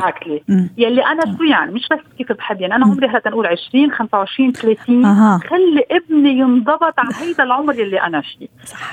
يلي 0.78 1.06
أنا 1.06 1.36
شو 1.36 1.44
يعني 1.44 1.72
مش 1.72 1.88
بس 1.92 1.98
كيف 2.18 2.32
بحب 2.32 2.60
يعني 2.60 2.74
أنا 2.74 2.86
عمري 2.86 3.06
هلا 3.06 3.22
نقول 3.26 3.46
20 3.46 3.90
25 3.90 4.52
30 4.52 5.04
أه. 5.04 5.38
خلي 5.38 5.84
ابني 5.90 6.30
ينضبط 6.30 6.94
على 6.98 7.08
هيدا 7.20 7.44
العمر 7.44 7.74
يلي 7.74 8.00
أنا 8.00 8.20
فيه. 8.20 8.48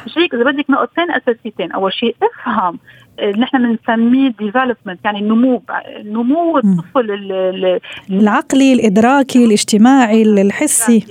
مش 0.06 0.18
هيك؟ 0.18 0.34
إذا 0.34 0.44
بدك 0.44 0.70
نقطتين 0.70 1.12
أساسيتين. 1.12 1.72
أول 1.72 1.94
شيء 1.94 2.16
افهم 2.24 2.80
آه، 3.20 3.32
نحن 3.32 3.76
بنسميه 3.76 4.30
ديفلوبمنت 4.40 5.00
يعني 5.06 5.22
نمو 5.22 5.62
نمو 6.06 6.58
الطفل 6.58 7.80
العقلي 8.10 8.74
الإدراكي 8.74 9.46
الاجتماعي 9.46 10.24
الحسي. 10.24 11.06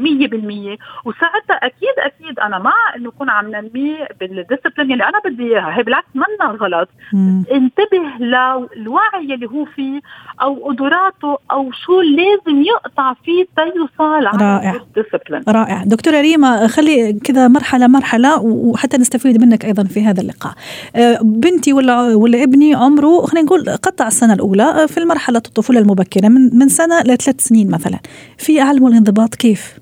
مية 0.00 0.28
بالمية. 0.28 0.76
وساعتها 1.04 1.56
أكيد 1.66 1.96
أكيد 1.98 2.38
أنا 2.38 2.58
مع 2.58 2.74
إنه 2.96 3.08
يكون 3.08 3.30
عم 3.30 3.46
ننميه 3.46 4.08
بال 4.20 4.32
discipline 4.32 4.92
اللي 4.92 5.04
أنا 5.04 5.20
بدي 5.24 5.42
إياها. 5.42 5.78
هي 5.78 5.82
بالعكس 5.82 6.08
منا 6.14 6.50
غلط. 6.50 6.88
مم. 7.12 7.44
انتبه 7.52 8.02
للوعي 8.20 9.34
اللي 9.34 9.46
هو 9.46 9.64
فيه 9.64 10.00
أو 10.42 10.68
قدراته 10.68 11.38
أو 11.50 11.70
شو 11.72 12.00
لازم 12.00 12.62
يقطع 12.62 13.14
فيه 13.24 13.46
تيوصل 13.56 14.26
على 14.26 14.72
ال 14.76 14.82
discipline 14.82 15.42
رائع. 15.48 15.84
دكتورة 15.84 16.20
ريما 16.20 16.66
خلي 16.66 17.12
كذا 17.12 17.48
مرحلة 17.48 17.86
مرحلة 17.86 18.42
وحتى 18.42 18.96
نستفيد 18.96 19.40
منك 19.40 19.64
أيضا 19.64 19.84
في 19.84 20.04
هذا 20.04 20.20
اللقاء. 20.20 20.54
أه، 20.96 21.18
بنتي 21.22 21.72
ولا 21.72 22.14
ولا 22.14 22.42
ابني 22.42 22.74
عمره 22.74 23.26
خلينا 23.26 23.46
نقول 23.46 23.64
قطع 23.70 24.06
السنة 24.06 24.34
الأولى 24.34 24.62
أه، 24.62 24.86
في 24.86 24.98
المرحلة 24.98 25.42
الطفولة 25.46 25.80
المبكرة 25.80 26.28
من 26.28 26.58
من 26.58 26.68
سنة 26.68 27.00
لثلاث 27.00 27.40
سنين 27.40 27.70
مثلا. 27.70 27.98
في 28.38 28.62
أعلم 28.62 28.86
الانضباط 28.86 29.34
كيف؟ 29.34 29.78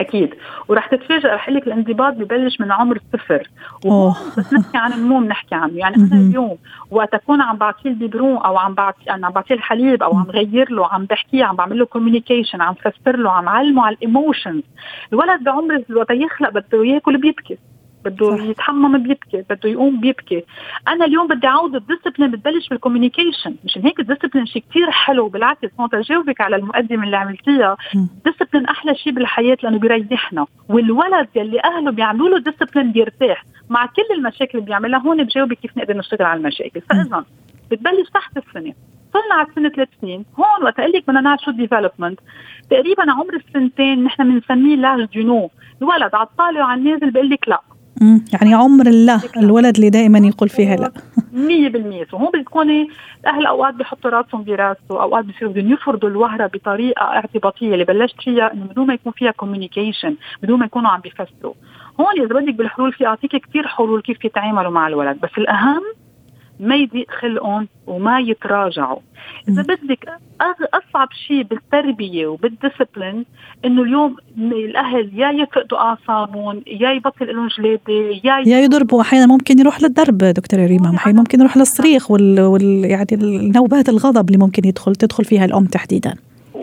أكيد. 0.00 0.34
وراح 0.68 0.86
تتفاجئ 0.86 1.28
رح 1.28 1.48
لك 1.48 1.66
الانضباط 1.66 2.14
ببلش 2.14 2.60
من 2.60 2.72
عمر 2.72 2.96
الصفر. 2.96 3.48
بس 4.38 4.52
نحكي 4.52 4.78
عن 4.78 4.92
النمو 4.92 5.20
بنحكي 5.20 5.54
عنه. 5.54 5.76
يعني 5.76 5.96
أنا 5.96 6.28
اليوم 6.28 6.58
وقت 6.90 7.14
أكون 7.14 7.40
عم 7.40 7.56
بعطيه 7.56 7.90
ال 7.90 7.96
biberon 7.96 8.36
أو 8.36 8.58
عم 8.58 8.74
بعطي 8.74 9.04
يعني 9.06 9.26
عم 9.26 9.32
بعطيه 9.32 9.54
الحليب 9.54 10.02
أو 10.02 10.18
عم 10.18 10.26
غير 10.30 10.72
له 10.72 10.86
عم 10.86 11.04
بحكيه 11.04 11.44
عم 11.44 11.56
بعمل 11.56 11.78
له 11.78 11.84
communication 11.84 12.60
عم 12.60 12.74
فسر 12.74 13.16
له 13.16 13.30
عم 13.30 13.48
علمه 13.48 13.86
على 13.86 13.96
ال 13.96 14.03
emotions 14.03 14.62
الولد 15.12 15.44
بعمر 15.44 15.84
وقت 15.96 16.10
يخلق 16.10 16.50
بده 16.50 16.84
ياكل 16.84 17.20
بيبكي 17.20 17.58
بده 18.08 18.44
يتحمم 18.44 19.02
بيبكي 19.02 19.44
بده 19.50 19.68
يقوم 19.70 20.00
بيبكي. 20.00 20.44
أنا 20.88 21.04
اليوم 21.04 21.26
بدي 21.26 21.46
اعوض 21.46 21.74
ال 21.74 21.79
discipline 21.79 22.30
بتبلش 22.30 22.68
بال 22.68 22.80
communication 22.80 23.54
مشان 23.64 23.82
هيك 23.82 24.00
ال 24.00 24.04
discipline 24.04 24.46
شيء 24.46 24.64
كثير 24.70 24.90
حلو 24.90 25.28
بالعكس 25.28 25.68
هون 25.80 25.88
تجاوبك 25.88 26.40
على 26.40 26.56
المقدمة 26.56 27.04
اللي 27.04 27.16
عملتيها. 27.16 27.76
ال 27.94 28.00
discipline 28.00 28.66
أحلى 28.66 28.94
شيء 28.94 29.12
بالحياة 29.12 29.56
لأنه 29.62 29.78
بيريحنا 29.78 30.46
والولد 30.68 31.28
يلي 31.34 31.60
أهله 31.64 31.90
بيعملوا 31.90 32.28
له 32.28 32.38
discipline 32.38 32.92
بيرتاح. 32.92 33.44
مع 33.68 33.86
كل 33.86 34.14
المشاكل 34.18 34.58
اللي 34.58 34.66
بيعملها 34.66 34.98
هون 35.00 35.24
بجاوبك 35.24 35.58
كيف 35.58 35.76
نقدر 35.76 35.96
نشتغل 35.96 36.22
على 36.22 36.40
المشاكل. 36.40 36.80
فاذا 36.80 37.24
بتبلش 37.70 38.08
تحت 38.14 38.36
السنة. 38.36 38.74
صرنا 39.12 39.34
على 39.34 39.46
سنه 39.54 39.68
ثلاث 39.68 39.88
سنين. 40.00 40.24
هون 40.38 40.64
وقت 40.64 40.80
أقول 40.80 40.92
لك 40.92 41.02
بدنا 41.08 41.20
نعرف 41.20 41.40
شو 41.40 41.50
development 41.50 42.20
تقريبا 42.70 43.12
عمر 43.12 43.34
السنتين 43.34 44.04
نحن 44.04 44.30
بنسميه 44.30 44.76
l'âge 44.76 45.22
du 45.22 45.48
الولد 45.82 46.14
على 46.14 46.26
الطالع 46.26 46.60
وعلى 46.60 46.80
النازل 46.80 47.10
بيقول 47.10 47.30
لك 47.30 47.48
لا. 47.48 47.60
يعني 48.32 48.54
عمر 48.54 48.86
اللا 48.86 49.22
الولد 49.36 49.76
اللي 49.76 49.90
دائما 49.90 50.18
يقول 50.18 50.48
فيها 50.48 50.76
لا. 50.76 50.92
100% 51.32 52.14
وهون 52.14 52.30
بتكوني 52.34 52.88
الأهل 53.20 53.46
أوقات 53.46 53.74
بيحطوا 53.74 54.10
راسهم 54.10 54.44
براسه 54.44 54.78
اوقات 54.90 55.24
بصيروا 55.24 55.52
بدهم 55.52 55.72
يفرضوا 55.72 56.08
الوهرة 56.08 56.46
بطريقة 56.46 57.02
اعتباطيه 57.02 57.72
اللي 57.72 57.84
بلشت 57.84 58.20
فيها 58.20 58.52
إنه 58.52 58.64
بدون 58.64 58.86
ما 58.86 58.94
يكون 58.94 59.12
فيها 59.12 59.30
communication 59.30 60.16
بدون 60.42 60.58
ما 60.58 60.66
يكونوا 60.66 60.90
عم 60.90 61.00
بيفسروا. 61.00 61.54
هون 62.00 62.20
اذا 62.20 62.40
بدك 62.40 62.54
بالحلول 62.54 62.92
في 62.92 63.06
اعطيك 63.06 63.36
كثير 63.36 63.66
حلول 63.66 64.02
كيف 64.02 64.24
يتعاملوا 64.24 64.70
مع 64.70 64.88
الولد. 64.88 65.20
بس 65.20 65.30
الأهم 65.38 65.82
ما 66.60 66.76
يضيق 66.76 67.10
خلقهم 67.20 67.68
وما 67.86 68.20
يتراجعوا. 68.20 68.98
إذا 69.48 69.62
بدك 69.62 70.08
أصعب 70.74 71.08
شيء 71.26 71.42
بالتربية 71.42 72.26
وبال 72.26 72.49
discipline 72.49 73.24
إنه 73.64 73.82
اليوم 73.82 74.16
الأهل 74.38 75.10
يا 75.14 75.30
يفقدوا 75.30 75.78
أعصابهم 75.78 76.62
يا 76.66 76.92
يبطل 76.92 77.36
لهم 77.36 77.48
جلادة 77.58 78.20
يا 78.24 78.42
يا 78.46 78.60
يضربوا 78.60 79.00
أحيانا 79.00 79.26
ممكن 79.26 79.58
يروح 79.58 79.82
للضرب 79.82 80.18
دكتورة 80.18 80.66
ريما. 80.66 80.94
أحيانا 80.96 81.18
ممكن 81.18 81.40
يروح 81.40 81.56
للصريخ 81.56 82.10
وال, 82.10 82.40
وال... 82.40 82.84
يعني 82.84 83.06
نوبات 83.56 83.88
الغضب 83.88 84.28
اللي 84.28 84.38
ممكن 84.38 84.68
يدخل 84.68 84.94
تدخل 84.94 85.24
فيها 85.24 85.44
الأم 85.44 85.64
تحديدا. 85.64 86.14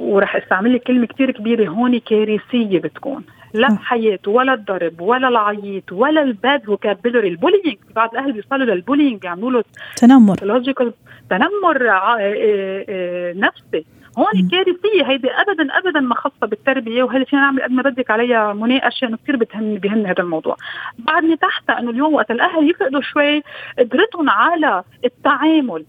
وراح 0.05 0.35
استعمل 0.35 0.73
لك 0.73 0.83
كلمة 0.83 1.05
كثير 1.05 1.31
كبيرة 1.31 1.69
هون 1.69 1.99
كارثية 1.99 2.79
بتكون. 2.79 3.23
لا 3.53 3.67
الحياة 3.67 4.19
ولا 4.27 4.53
الضرب 4.53 5.01
ولا 5.01 5.27
العيط 5.27 5.91
ولا 5.91 6.21
ال 6.21 6.32
bad 6.32 6.63
vocabulary 6.65 7.27
ال 7.27 7.33
bullying 7.33 7.77
بعض 7.95 8.09
الاهل 8.11 8.31
بيوصلوا 8.31 8.65
لل 8.65 8.77
bullying 8.77 9.23
يعملوا 9.23 9.51
له 9.51 9.63
تنمر. 9.95 10.35
تنمر 11.29 11.89
آه، 11.89 12.17
آه، 12.19 12.85
آه، 12.89 13.33
نفسي. 13.33 13.85
هون 14.17 14.49
كارثية 14.51 15.03
هيدي 15.11 15.31
ابدا 15.31 15.77
ابدا 15.77 15.99
ما 15.99 16.15
خاصة 16.15 16.47
بالتربية 16.47 17.03
وهي 17.03 17.25
فينا 17.25 17.41
نعمل 17.41 17.63
قد 17.63 17.71
ما 17.71 17.81
بدك 17.81 18.11
عليها 18.11 18.53
مناقشة؟ 18.53 19.07
إنه 19.07 19.17
كثير 19.17 19.35
بتهم 19.35 19.75
بهم 19.75 20.05
هذا 20.05 20.19
الموضوع. 20.19 20.57
بعدني 20.97 21.37
تحت 21.37 21.69
إنه 21.69 21.89
اليوم 21.89 22.13
وقت 22.13 22.31
الأهل 22.31 22.69
يفقدوا 22.69 23.01
شوي 23.01 23.43
قدرتهم 23.79 24.29
على 24.29 24.83
التعامل. 25.05 25.85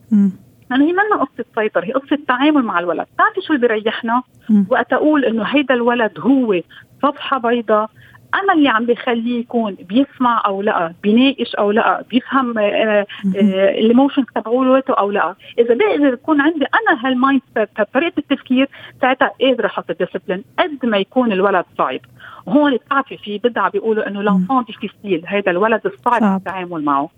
يعني 0.70 0.84
هي 0.84 0.92
منا 0.92 1.16
قصة 1.24 1.44
سيطرة 1.54 1.84
هي 1.84 1.92
قصة 1.92 2.18
تعامل 2.28 2.62
مع 2.62 2.78
الولد. 2.80 3.06
بتعرفي 3.14 3.40
شو 3.40 3.54
اللي 3.54 3.68
بيريحنا 3.68 4.22
وقت 4.70 4.92
أقول 4.92 5.24
إنه 5.24 5.42
هيدا 5.42 5.74
الولد 5.74 6.12
هو 6.18 6.60
صفحة 7.02 7.38
بيضاء 7.38 7.90
أنا 8.34 8.52
اللي 8.52 8.68
عم 8.68 8.86
بخليه 8.86 9.40
يكون 9.40 9.76
بيسمع 9.88 10.42
أو 10.46 10.62
لأ 10.62 10.92
بيناقش 11.02 11.54
أو 11.54 11.70
لأ 11.70 12.04
بيفهم 12.10 12.58
ال 12.58 12.77
emotions 12.77 14.26
تبعولته 14.34 14.94
أو 14.94 15.10
لأ. 15.10 15.34
إذا 15.58 15.74
بقدر 15.74 16.12
يكون 16.12 16.40
عندي 16.40 16.64
أنا 16.64 17.06
هال 17.06 17.42
mindset 17.54 17.68
طريقة 17.94 18.12
التفكير 18.18 18.68
ساعتها 19.00 19.30
قادرة 19.40 19.66
أحط 19.66 19.90
ال 19.90 19.95
discipline 19.95 20.44
قد 20.58 20.86
ما 20.86 20.96
يكون 20.96 21.32
الولد 21.32 21.64
صعب. 21.78 22.00
هون 22.48 22.76
بتعرفي 22.76 23.16
في 23.16 23.38
بدعة 23.38 23.70
بيقولوا 23.70 24.08
إنه 24.08 24.22
l'enfant 24.22 24.64
difficile 24.64 25.24
هذا 25.26 25.50
الولد 25.50 25.80
الصعب 25.86 26.36
التعامل 26.36 26.84
معه. 26.84 27.08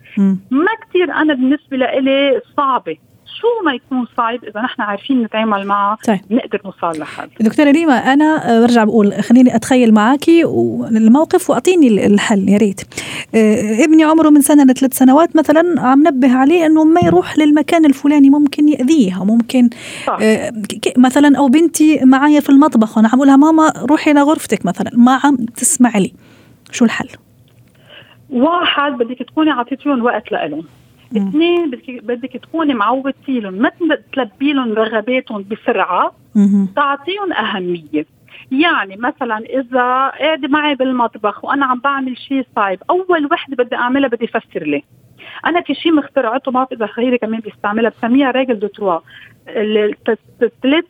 ما 0.51 0.71
كثير 0.89 1.13
أنا 1.13 1.35
بالنسبة 1.35 1.77
لإلي 1.77 2.41
صعبة. 2.57 2.97
شو 3.35 3.65
ما 3.65 3.75
يكون 3.75 4.07
صعب 4.17 4.45
إذا 4.45 4.61
نحن 4.61 4.83
عارفين 4.83 5.23
نتعامل 5.23 5.67
معه 5.67 5.99
طيب. 6.07 6.21
نقدر 6.31 6.61
نوصل 6.65 7.01
لحل 7.01 7.29
دكتورة 7.41 7.71
ريما 7.71 7.95
أنا 7.95 8.57
آه، 8.57 8.61
برجع 8.61 8.85
بقول 8.85 9.15
خليني 9.15 9.57
أتخيل 9.57 9.95
معك 9.95 10.29
الموقف 10.29 11.51
وأعطيني 11.51 12.07
الحل 12.07 12.49
يا 12.49 12.59
ريت 12.59 12.81
آه، 13.35 13.85
ابني 13.85 14.05
عمره 14.05 14.29
من 14.31 14.41
سنة 14.41 14.65
لثلاث 14.65 14.95
سنوات 14.95 15.37
مثلا 15.37 15.81
عم 15.81 16.09
نبه 16.09 16.37
عليه 16.37 16.67
إنه 16.67 16.85
ما 16.85 17.01
يروح 17.01 17.39
للمكان 17.39 17.85
الفلاني 17.85 18.31
ممكن 18.31 18.69
يأذيها 18.69 19.25
ممكن 19.25 19.71
صح. 20.07 20.19
آه، 20.23 20.53
مثلا 20.97 21.39
أو 21.39 21.49
بنتي 21.49 22.01
معايا 22.05 22.41
في 22.41 22.51
المطبخ 22.51 22.97
وأنا 22.97 23.09
عم 23.09 23.15
أقول 23.15 23.27
لها 23.27 23.37
ماما 23.37 23.73
روحي 23.77 24.13
لغرفتك 24.13 24.67
مثلا 24.67 24.91
ما 24.95 25.21
عم 25.25 25.37
تسمع 25.37 25.99
لي 25.99 26.13
شو 26.73 26.85
الحل؟ 26.85 27.09
واحد 28.31 28.93
بدك 28.93 29.19
تكوني 29.19 29.51
عطيتيهم 29.51 30.05
وقت 30.05 30.33
لهم 30.33 30.65
اثنين 31.17 31.71
بدك 31.89 32.33
تكوني 32.33 32.75
معودتي 32.75 33.41
لهم 33.41 33.55
ما 33.55 33.71
تلبي 34.13 34.53
لهم 34.53 34.73
رغباتهم 34.73 35.45
بسرعة. 35.51 36.13
تعطيهم 36.77 37.33
أهمية. 37.33 38.07
يعني 38.51 38.97
مثلا 38.97 39.39
إذا 39.39 39.81
قاعدة 40.19 40.49
معي 40.49 40.75
بالمطبخ 40.75 41.45
وأنا 41.45 41.67
عم 41.67 41.81
بعمل 41.85 42.19
شيء 42.19 42.47
صعب 42.57 42.79
أول 42.91 43.29
وحدة 43.33 43.65
بدي 43.65 43.77
أعملها 43.77 44.09
بدي 44.09 44.25
أفسر 44.25 44.63
لي. 44.63 44.83
أنا 45.47 45.61
في 45.61 45.75
شيء 45.75 45.93
مخترعته 45.93 46.51
ما 46.51 46.59
بعرف 46.59 46.73
إذا 46.73 46.87
خيري 46.87 47.19
كمان 47.19 47.41
بيستعملها 47.41 47.91
بسميها 47.91 48.31
règle 48.31 48.59
de 48.59 48.67
trois 48.67 49.01
الثلاث 49.49 50.85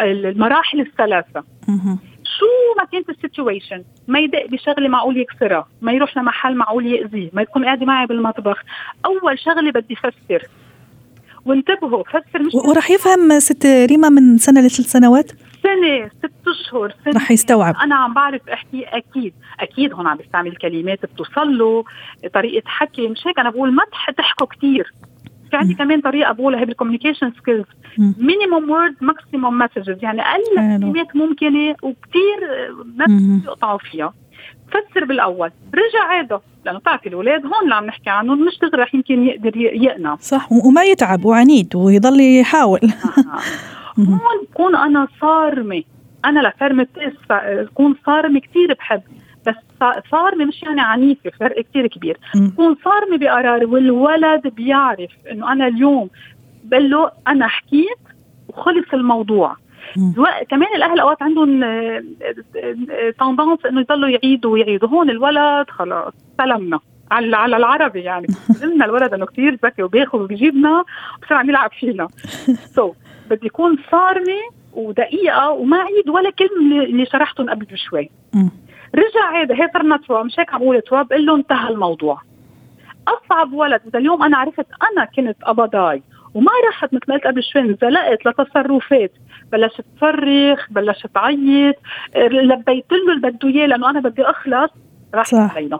المراحل 0.00 0.80
الثلاثة. 0.80 1.44
شو 2.38 2.46
ما 2.78 2.84
كانت 2.84 3.10
ال 3.10 3.17
situation 3.17 3.84
ما 4.08 4.18
يدق 4.18 4.46
بشغلة 4.46 4.88
معقول 4.88 5.16
يكسرها 5.16 5.68
ما 5.82 5.92
يروح 5.92 6.16
لمحل 6.16 6.54
معقول 6.54 6.86
يأذيه 6.86 7.30
ما 7.32 7.44
تكون 7.44 7.64
قاعدة 7.64 7.86
معي 7.86 8.06
بالمطبخ. 8.06 8.62
أول 9.06 9.38
شغلة 9.38 9.70
بدي 9.70 9.96
فسر 9.96 10.48
وانتبهوا 11.46 12.04
فسر 12.04 12.42
مش 12.42 12.54
وراح 12.54 12.90
يفهم 12.90 13.38
ست 13.38 13.66
ريما 13.66 14.08
من 14.08 14.38
سنة 14.38 14.60
لثلاث 14.60 14.88
سنوات؟ 14.90 15.32
سنة 15.62 16.08
ست 16.08 16.48
أشهر 16.48 16.94
سنة. 17.04 17.14
رح 17.16 17.30
يستوعب. 17.30 17.74
أنا 17.76 17.94
عم 17.94 18.14
بعرف 18.14 18.48
أحكي 18.48 18.84
أكيد. 18.84 19.34
أكيد 19.60 19.92
هون 19.92 20.06
عم 20.06 20.16
بستعمل 20.16 20.56
كلمات 20.56 21.06
بتوصل 21.06 21.58
له 21.58 21.84
طريقة 22.34 22.62
حكي. 22.66 23.08
مش 23.08 23.26
هيك؟ 23.26 23.38
أنا 23.38 23.50
بقول 23.50 23.72
ما 23.72 23.82
تحكوا 24.16 24.46
كثير 24.46 24.92
في 25.54 25.60
عندي 25.60 25.74
كمان 25.74 26.00
طريقة 26.00 26.32
بقولها 26.32 26.60
هي 26.60 26.64
بال 26.64 26.73
communication 26.73 27.32
skills 27.32 27.64
minimum 27.98 28.70
words 28.70 28.94
maximum 29.00 29.58
messages 29.58 29.96
يعني 30.02 30.20
أقل 30.20 30.42
كلمات 30.56 31.16
ممكنة 31.16 31.76
وكثير 31.82 32.38
ناس 32.96 33.44
يقطعوا 33.44 33.78
فيها. 33.78 34.14
فسر 34.68 35.04
بالأول. 35.04 35.50
رجع 35.74 36.04
عادة 36.08 36.40
لأنه 36.64 36.78
بتعرفي 36.78 37.08
الأولاد 37.08 37.46
هون 37.46 37.62
اللي 37.64 37.74
عم 37.74 37.86
نحكي 37.86 38.10
عنهم 38.10 38.46
مش 38.46 38.58
دغري 38.58 38.82
رح 38.82 38.94
يمكن 38.94 39.26
يقدر 39.26 39.56
يقنع. 39.56 40.16
صح 40.20 40.52
وما 40.52 40.82
يتعب 40.82 41.24
وعنيد 41.24 41.76
ويضل 41.76 42.20
يحاول. 42.20 42.80
هون 43.98 44.18
بكون 44.50 44.76
أنا 44.76 45.08
صارمة. 45.20 45.82
أنا 46.24 46.48
لفرمة 46.48 46.86
كون 47.74 47.96
صارمة 48.06 48.40
كثير 48.40 48.74
بحب. 48.74 49.02
صارمه 50.10 50.44
مش 50.44 50.62
يعني 50.62 50.80
عنيفة 50.80 51.30
فرق 51.40 51.60
كثير 51.60 51.86
كبير. 51.86 52.18
تكون 52.52 52.76
صارمه 52.84 53.16
بقراري 53.16 53.64
والولد 53.64 54.46
بيعرف 54.46 55.10
إنه 55.30 55.52
أنا 55.52 55.66
اليوم 55.66 56.10
بقول 56.64 56.90
له 56.90 57.10
أنا 57.28 57.46
حكيت 57.46 57.98
وخلص 58.48 58.86
الموضوع. 58.94 59.56
كمان 60.50 60.68
الأهل 60.76 61.00
أوقات 61.00 61.22
عندهم 61.22 61.60
تندنس 63.18 63.66
إنه 63.66 63.80
يضلوا 63.80 64.08
يعيدوا 64.08 64.52
ويعيدوا. 64.52 64.88
هون 64.88 65.10
الولد 65.10 65.70
خلاص 65.70 66.12
سلمنا. 66.38 66.80
على 67.10 67.36
على 67.36 67.56
العربي 67.56 68.00
يعني. 68.00 68.26
قلنا 68.62 68.84
الولد 68.84 69.14
إنه 69.14 69.26
كثير 69.26 69.58
ذكي 69.64 69.82
وبياخذ 69.82 70.18
وبيجيبنا 70.18 70.84
وبصير 71.18 71.36
عم 71.36 71.48
يلعب 71.48 71.70
فينا. 71.72 72.08
سو 72.74 72.92
so, 72.92 72.94
بدي 73.30 73.46
يكون 73.46 73.78
صارمه 73.90 74.40
ودقيقة 74.72 75.50
وما 75.50 75.76
عيد 75.76 76.08
ولا 76.08 76.30
كلمة 76.30 76.84
اللي 76.84 77.06
شرحتهم 77.06 77.50
قبل 77.50 77.64
بشوي. 77.64 78.10
رجع 78.94 79.42
هذا 79.42 79.54
هي 79.54 79.70
صرنا 79.74 79.96
تراب 79.96 80.24
مش 80.24 80.40
هيك 80.40 80.54
عم 80.54 80.60
بقول 80.60 80.82
تراب 80.82 81.08
بقول 81.08 81.26
له 81.26 81.34
انتهى 81.34 81.68
الموضوع. 81.68 82.22
أصعب 83.08 83.52
ولد 83.52 83.80
إذا 83.86 83.98
اليوم 83.98 84.22
أنا 84.22 84.36
عرفت 84.36 84.66
أنا 84.92 85.04
كنت 85.04 85.36
أبضاي 85.42 86.02
وما 86.34 86.52
رحت 86.68 86.94
مثل 86.94 87.04
ما 87.08 87.14
قلت 87.14 87.26
قبل 87.26 87.42
شوي 87.42 87.62
انزلقت 87.62 88.26
لتصرفات. 88.26 89.12
بلشت 89.52 89.84
تصرخ 89.96 90.66
بلشت 90.70 91.06
تعيط 91.06 91.74
لبيت 92.16 92.92
له 92.92 93.12
اللي 93.12 93.30
بده 93.30 93.48
إياه 93.48 93.66
لأنه 93.66 93.90
أنا 93.90 94.00
بدي 94.00 94.22
أخلص 94.22 94.70
راح 95.14 95.34
علينا. 95.34 95.78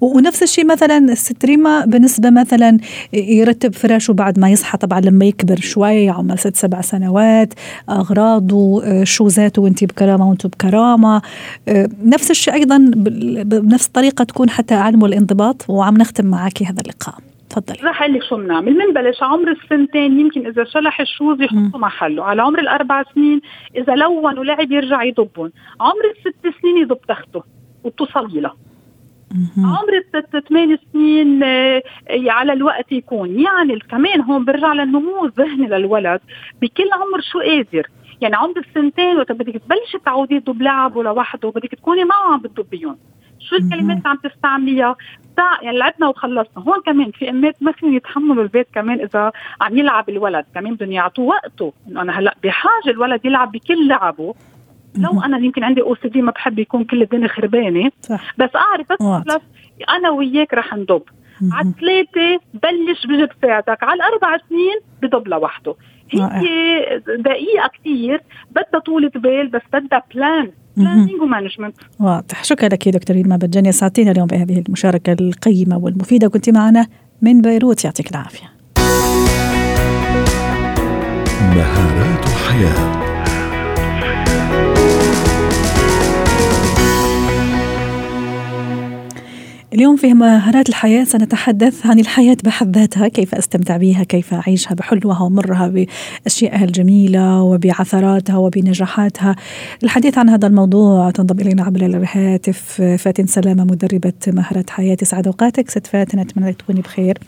ونفس 0.00 0.42
الشيء 0.42 0.66
مثلا 0.66 0.98
الست 0.98 1.44
ريما 1.44 1.84
بالنسبة 1.84 2.30
مثلا 2.30 2.78
يرتب 3.12 3.74
فراشه 3.74 4.12
بعد 4.12 4.38
ما 4.38 4.50
يصحى 4.50 4.78
طبعا 4.78 5.00
لما 5.00 5.24
يكبر 5.24 5.56
شوي 5.56 6.10
عمر 6.10 6.36
ست 6.36 6.56
سبع 6.56 6.80
سنوات 6.80 7.54
أغراضه 7.88 9.04
شوزاته 9.04 9.62
وانت 9.62 9.84
بكرامة 9.84 10.28
وانت 10.28 10.46
بكرامة. 10.46 11.22
نفس 12.04 12.30
الشيء 12.30 12.54
أيضا 12.54 12.78
بنفس 13.44 13.86
الطريقة 13.86 14.24
تكون 14.24 14.50
حتى 14.50 14.74
علم 14.74 15.04
الانضباط 15.04 15.70
وعم 15.70 15.96
نختم 15.96 16.26
معك 16.26 16.62
هذا 16.62 16.80
اللقاء. 16.80 17.14
تفضلي 17.50 17.78
رح 17.84 18.02
أقول 18.02 18.14
لك 18.14 18.22
شو 18.22 18.36
بنعمل. 18.36 18.74
بنبلش 18.74 19.22
عمر 19.22 19.50
السنتين 19.50 20.20
يمكن 20.20 20.46
إذا 20.46 20.64
شلح 20.64 21.00
الشوز 21.00 21.40
يحطوا 21.40 21.80
محله. 21.80 22.24
على 22.24 22.42
عمر 22.42 22.58
الأربع 22.58 23.02
سنين 23.14 23.40
إذا 23.76 23.94
لون 23.94 24.38
ولعب 24.38 24.72
يرجع 24.72 25.02
يضبهم 25.02 25.52
عمر 25.80 26.04
الست 26.16 26.60
سنين 26.62 26.82
يضب 26.82 26.98
تخته 27.08 27.42
وتصلي 27.84 28.40
له. 28.40 28.67
عمر 29.58 30.22
ثمان 30.48 30.78
سنين 30.92 31.42
آه، 31.42 31.82
على 32.10 32.52
الوقت 32.52 32.92
يكون. 32.92 33.40
يعني 33.40 33.78
كمان 33.78 34.20
هون 34.20 34.44
برجع 34.44 34.72
للنمو 34.72 35.24
الذهني 35.24 35.66
للولد. 35.66 36.20
بكل 36.62 36.90
عمر 36.92 37.20
شو 37.20 37.40
قادر. 37.40 37.86
يعني 38.20 38.36
عمر 38.36 38.58
السنتين 38.58 39.16
وقت 39.16 39.32
بدك 39.32 39.62
تبلشي 39.62 39.98
تعودي 40.04 40.40
تضب 40.40 40.62
لعبه 40.62 41.02
لوحده 41.02 41.50
بدك 41.50 41.74
تكوني 41.74 42.04
معه 42.04 42.32
عم 42.32 42.40
بتضبيهم 42.40 42.96
شو 43.40 43.56
الكلمات 43.56 43.96
اللي 43.96 44.08
عم 44.08 44.16
تستعمليها؟ 44.16 44.96
يعني 45.62 45.78
لعبنا 45.78 46.08
وخلصنا. 46.08 46.64
هون 46.64 46.80
كمان 46.86 47.10
في 47.10 47.30
أمات 47.30 47.56
ما 47.60 47.72
فيهم 47.72 47.94
يتحملوا 47.94 48.42
البيت 48.42 48.66
كمان 48.74 49.00
إذا 49.00 49.32
عم 49.60 49.78
يلعب 49.78 50.08
الولد. 50.08 50.44
كمان 50.54 50.74
بدهم 50.74 50.92
يعطوه 50.92 51.26
وقته. 51.26 51.72
إنه 51.88 52.02
أنا 52.02 52.18
هلأ 52.18 52.34
بحاجة 52.44 52.90
الولد 52.90 53.24
يلعب 53.24 53.52
بكل 53.52 53.88
لعبه. 53.88 54.34
لو 54.94 55.22
أنا 55.22 55.38
يمكن 55.38 55.64
عندي 55.64 55.82
OCD 55.82 56.22
ما 56.22 56.30
بحب 56.30 56.58
يكون 56.58 56.84
كل 56.84 57.02
الدنيا 57.02 57.28
خربانة 57.28 57.90
صح. 58.00 58.34
بس 58.38 58.50
أعرف 58.56 58.86
بس 59.26 59.42
أنا 59.88 60.10
وياك 60.10 60.54
رح 60.54 60.74
نضب. 60.74 61.02
على 61.52 61.72
ثلاثة 61.80 62.40
بلش 62.54 63.06
بجيب 63.06 63.28
ساعتك 63.42 63.82
على 63.82 63.94
الأربع 63.94 64.38
سنين 64.48 64.78
بضب 65.02 65.28
لوحده. 65.28 65.74
هي 66.10 67.02
دقيقة 67.18 67.70
كثير 67.80 68.22
بدها 68.50 68.80
طولة 68.86 69.10
بال 69.14 69.48
بس 69.48 69.62
بدها 69.72 70.02
plan 70.14 70.50
planning 70.76 71.22
و 71.22 71.27
management 71.27 71.76
واضح. 72.00 72.44
شكرا 72.44 72.68
لك 72.68 72.88
دكتور 72.88 73.16
ريما 73.16 73.36
بجاني. 73.36 73.72
ساعتين 73.72 74.08
اليوم 74.08 74.26
بهذه 74.26 74.62
المشاركة 74.66 75.16
القيمة 75.20 75.78
والمفيدة. 75.78 76.28
كنت 76.28 76.50
معنا 76.50 76.86
من 77.22 77.40
بيروت. 77.42 77.84
يعطيك 77.84 78.10
العافية. 78.10 78.46
مهارات 81.40 82.24
الحياة 82.24 83.07
اليوم 89.78 89.96
في 89.96 90.14
مهارات 90.14 90.68
الحياة 90.68 91.04
سنتحدث 91.04 91.86
عن 91.86 91.98
الحياة 91.98 92.36
بحد 92.44 92.78
ذاتها 92.78 93.08
كيف 93.08 93.34
أستمتع 93.34 93.76
بها 93.76 94.04
كيف 94.04 94.34
أعيشها 94.34 94.74
بحلوها 94.74 95.22
ومرها 95.22 95.86
بأشيائها 96.24 96.64
الجميلة 96.64 97.42
وبعثراتها 97.42 98.36
وبنجاحاتها. 98.36 99.36
الحديث 99.82 100.18
عن 100.18 100.28
هذا 100.28 100.46
الموضوع 100.46 101.10
تنضم 101.10 101.40
إلينا 101.40 101.62
عبر 101.62 101.86
الهاتف 101.86 102.82
فاتن 102.82 103.26
سلامة 103.26 103.64
مدربة 103.64 104.12
مهارات 104.28 104.70
حياة. 104.70 104.96
سعد 105.02 105.26
أوقاتك 105.26 105.70
ست 105.70 105.86
فاتن 105.86 106.18
أتمنى 106.18 106.52
تكوني 106.52 106.80
بخير 106.80 107.18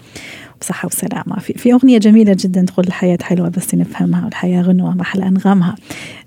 بصحة 0.60 0.86
وسلامة. 0.86 1.38
في, 1.38 1.52
في 1.52 1.72
أغنية 1.72 1.98
جميلة 1.98 2.36
جدا 2.38 2.64
تقول 2.64 2.86
الحياة 2.86 3.18
حلوة 3.22 3.48
بس 3.48 3.74
نفهمها 3.74 4.24
والحياة 4.24 4.62
غنوة 4.62 4.94
محل 4.94 5.22
أنغامها. 5.22 5.74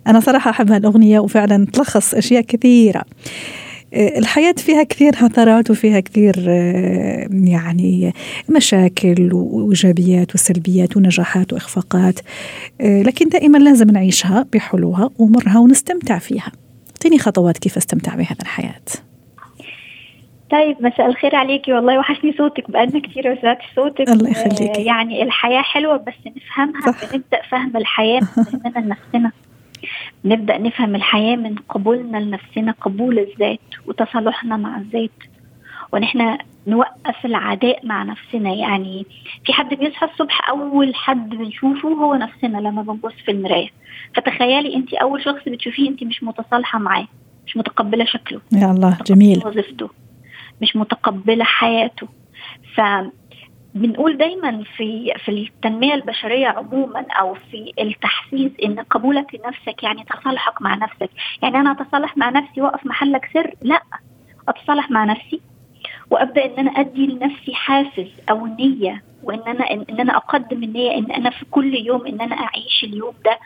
أنا 0.07 0.19
صراحة 0.19 0.49
أحب 0.49 0.71
هالأغنية 0.71 1.19
وفعلا 1.19 1.65
تلخص 1.65 2.13
أشياء 2.13 2.41
كثيرة. 2.41 3.03
الحياة 3.93 4.53
فيها 4.57 4.83
كثير 4.83 5.13
هثرات 5.15 5.71
وفيها 5.71 5.99
كثير 5.99 6.35
آه، 6.49 7.27
يعني 7.31 8.13
مشاكل 8.49 9.33
وإيجابيات 9.33 10.35
وسلبيات 10.35 10.97
ونجاحات 10.97 11.53
وإخفاقات 11.53 12.19
آه، 12.81 13.01
لكن 13.01 13.29
دائما 13.29 13.57
لازم 13.57 13.87
نعيشها 13.87 14.45
بحلوها 14.53 15.09
ومرها 15.19 15.59
ونستمتع 15.59 16.19
فيها. 16.19 16.51
أعطيني 16.91 17.19
خطوات 17.19 17.57
كيف 17.57 17.77
أستمتع 17.77 18.15
بهذا 18.15 18.41
الحياة. 18.41 18.81
طيب 20.51 20.77
مساء 20.79 21.05
الخير 21.05 21.35
عليكي. 21.35 21.73
والله 21.73 21.99
وحشني 21.99 22.33
صوتك 22.37 22.71
بقالنا 22.71 22.99
كثير 22.99 23.29
ما 23.29 23.41
سمعتش 23.41 23.63
صوتك. 23.75 24.09
الله 24.09 24.29
يخليك. 24.29 24.79
يعني 24.79 25.23
الحياة 25.23 25.61
حلوة 25.61 25.97
بس 25.97 26.13
نفهمها 26.27 26.91
صح. 26.91 27.11
بنبدأ 27.11 27.41
فهم 27.51 27.77
الحياة 27.77 28.21
من 28.65 28.71
لنفسنا. 28.83 29.31
نبدأ 30.25 30.57
نفهم 30.57 30.95
الحياة 30.95 31.35
من 31.35 31.55
قبولنا 31.55 32.17
لنفسنا 32.17 32.71
قبول 32.71 33.19
الذات 33.19 33.59
وتصالحنا 33.85 34.57
مع 34.57 34.77
الذات. 34.77 35.23
ونحن 35.93 36.37
نوقف 36.67 37.25
العداء 37.25 37.85
مع 37.85 38.03
نفسنا. 38.03 38.53
يعني 38.53 39.05
في 39.45 39.53
حد 39.53 39.73
بيصحى 39.73 40.05
الصبح 40.05 40.49
أول 40.49 40.95
حد 40.95 41.29
بنشوفه 41.29 41.89
هو 41.89 42.15
نفسنا 42.15 42.57
لما 42.57 42.81
بنبص 42.81 43.13
في 43.25 43.31
المراية. 43.31 43.69
فتخيلي 44.15 44.75
أنت 44.75 44.93
أول 44.93 45.23
شخص 45.23 45.41
بتشوفيه 45.47 45.89
أنت 45.89 46.03
مش 46.03 46.23
متصالحة 46.23 46.79
معاه 46.79 47.07
مش 47.45 47.57
متقبلة 47.57 48.05
شكله. 48.05 48.41
يا 48.51 48.71
الله 48.71 48.97
جميل. 49.05 49.41
وظيفته 49.45 49.89
مش 50.61 50.75
متقبلة 50.75 51.43
حياته. 51.43 52.07
ف 52.75 52.81
بنقول 53.75 54.17
دايما 54.17 54.63
في 54.77 55.13
في 55.25 55.31
التنمية 55.31 55.93
البشرية 55.93 56.47
عموما 56.47 57.05
أو 57.19 57.33
في 57.33 57.71
التحسيس 57.79 58.51
إن 58.63 58.79
قبولك 58.79 59.35
لنفسك 59.35 59.83
يعني 59.83 60.03
تصالحك 60.03 60.61
مع 60.61 60.75
نفسك، 60.75 61.09
يعني 61.43 61.57
أنا 61.57 61.71
أتصالح 61.71 62.17
مع 62.17 62.29
نفسي 62.29 62.61
وأقف 62.61 62.85
محلك 62.85 63.29
سر؟ 63.33 63.53
لا. 63.61 63.81
أتصالح 64.47 64.91
مع 64.91 65.03
نفسي 65.05 65.41
وأبدأ 66.11 66.45
إن 66.45 66.59
أنا 66.67 66.71
أدي 66.71 67.07
لنفسي 67.07 67.53
حافز 67.53 68.07
أو 68.29 68.45
نية 68.47 69.03
وإن 69.23 69.39
أنا 69.47 69.71
إن 69.71 69.99
أنا 69.99 70.17
أقدم 70.17 70.63
النية 70.63 70.97
إن 70.97 71.11
أنا 71.11 71.29
في 71.29 71.45
كل 71.51 71.75
يوم 71.75 72.07
إن 72.07 72.21
أنا 72.21 72.35
أعيش 72.35 72.83
اليوم 72.83 73.13
ده 73.25 73.39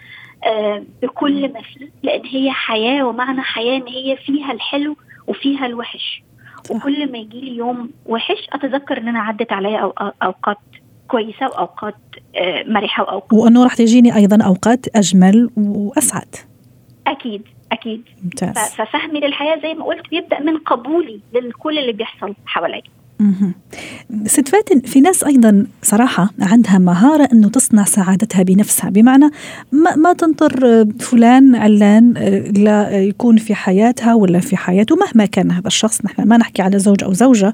آه، 0.45 0.83
بكل 1.01 1.53
ما 1.53 1.61
فيه 1.61 1.89
لأن 2.03 2.25
هي 2.25 2.51
حياة 2.51 3.03
ومعنى 3.03 3.41
حياة 3.41 3.77
إن 3.77 3.87
هي 3.87 4.17
فيها 4.17 4.51
الحلو 4.51 4.95
وفيها 5.27 5.65
الوحش. 5.65 6.21
وكل 6.69 7.11
ما 7.11 7.17
يجي 7.17 7.41
لي 7.41 7.55
يوم 7.55 7.89
وحش 8.05 8.47
أتذكر 8.53 8.97
إن 8.97 9.07
أنا 9.07 9.19
عدت 9.19 9.51
عليا 9.51 9.91
أوقات 10.23 10.57
كويسة 11.07 11.45
وأوقات 11.45 11.95
آه، 12.35 12.63
مرحة 12.67 13.03
وأوقات. 13.03 13.33
وأنه 13.33 13.63
راح 13.63 13.75
تجيني 13.75 14.15
أيضا 14.15 14.45
أوقات 14.45 14.95
أجمل 14.95 15.49
وأسعد. 15.57 16.35
أكيد 17.07 17.41
أكيد. 17.71 18.01
ممتاز. 18.23 18.57
ففهمي 18.57 19.19
للحياة 19.19 19.59
زي 19.61 19.73
ما 19.73 19.85
قلت 19.85 20.09
بيبدأ 20.09 20.39
من 20.39 20.57
قبولي 20.57 21.19
لكل 21.33 21.77
اللي 21.79 21.91
بيحصل 21.91 22.33
حواليا. 22.45 22.81
ست 24.25 24.49
فاتن 24.49 24.79
في 24.79 25.01
ناس 25.01 25.23
أيضا 25.23 25.65
صراحة 25.83 26.29
عندها 26.39 26.77
مهارة 26.77 27.29
إنه 27.33 27.49
تصنع 27.49 27.83
سعادتها 27.83 28.43
بنفسها. 28.43 28.89
بمعنى 28.89 29.29
ما, 29.71 29.95
ما 29.95 30.13
تنطر 30.13 30.85
فلان 30.99 31.55
علان 31.55 32.13
لا 32.57 33.03
يكون 33.03 33.37
في 33.37 33.55
حياتها 33.55 34.13
ولا 34.13 34.39
في 34.39 34.57
حياته 34.57 34.95
مهما 34.95 35.25
كان 35.25 35.51
هذا 35.51 35.67
الشخص. 35.67 36.05
نحن 36.05 36.27
ما 36.27 36.37
نحكي 36.37 36.61
على 36.61 36.79
زوج 36.79 37.03
أو 37.03 37.13
زوجة. 37.13 37.53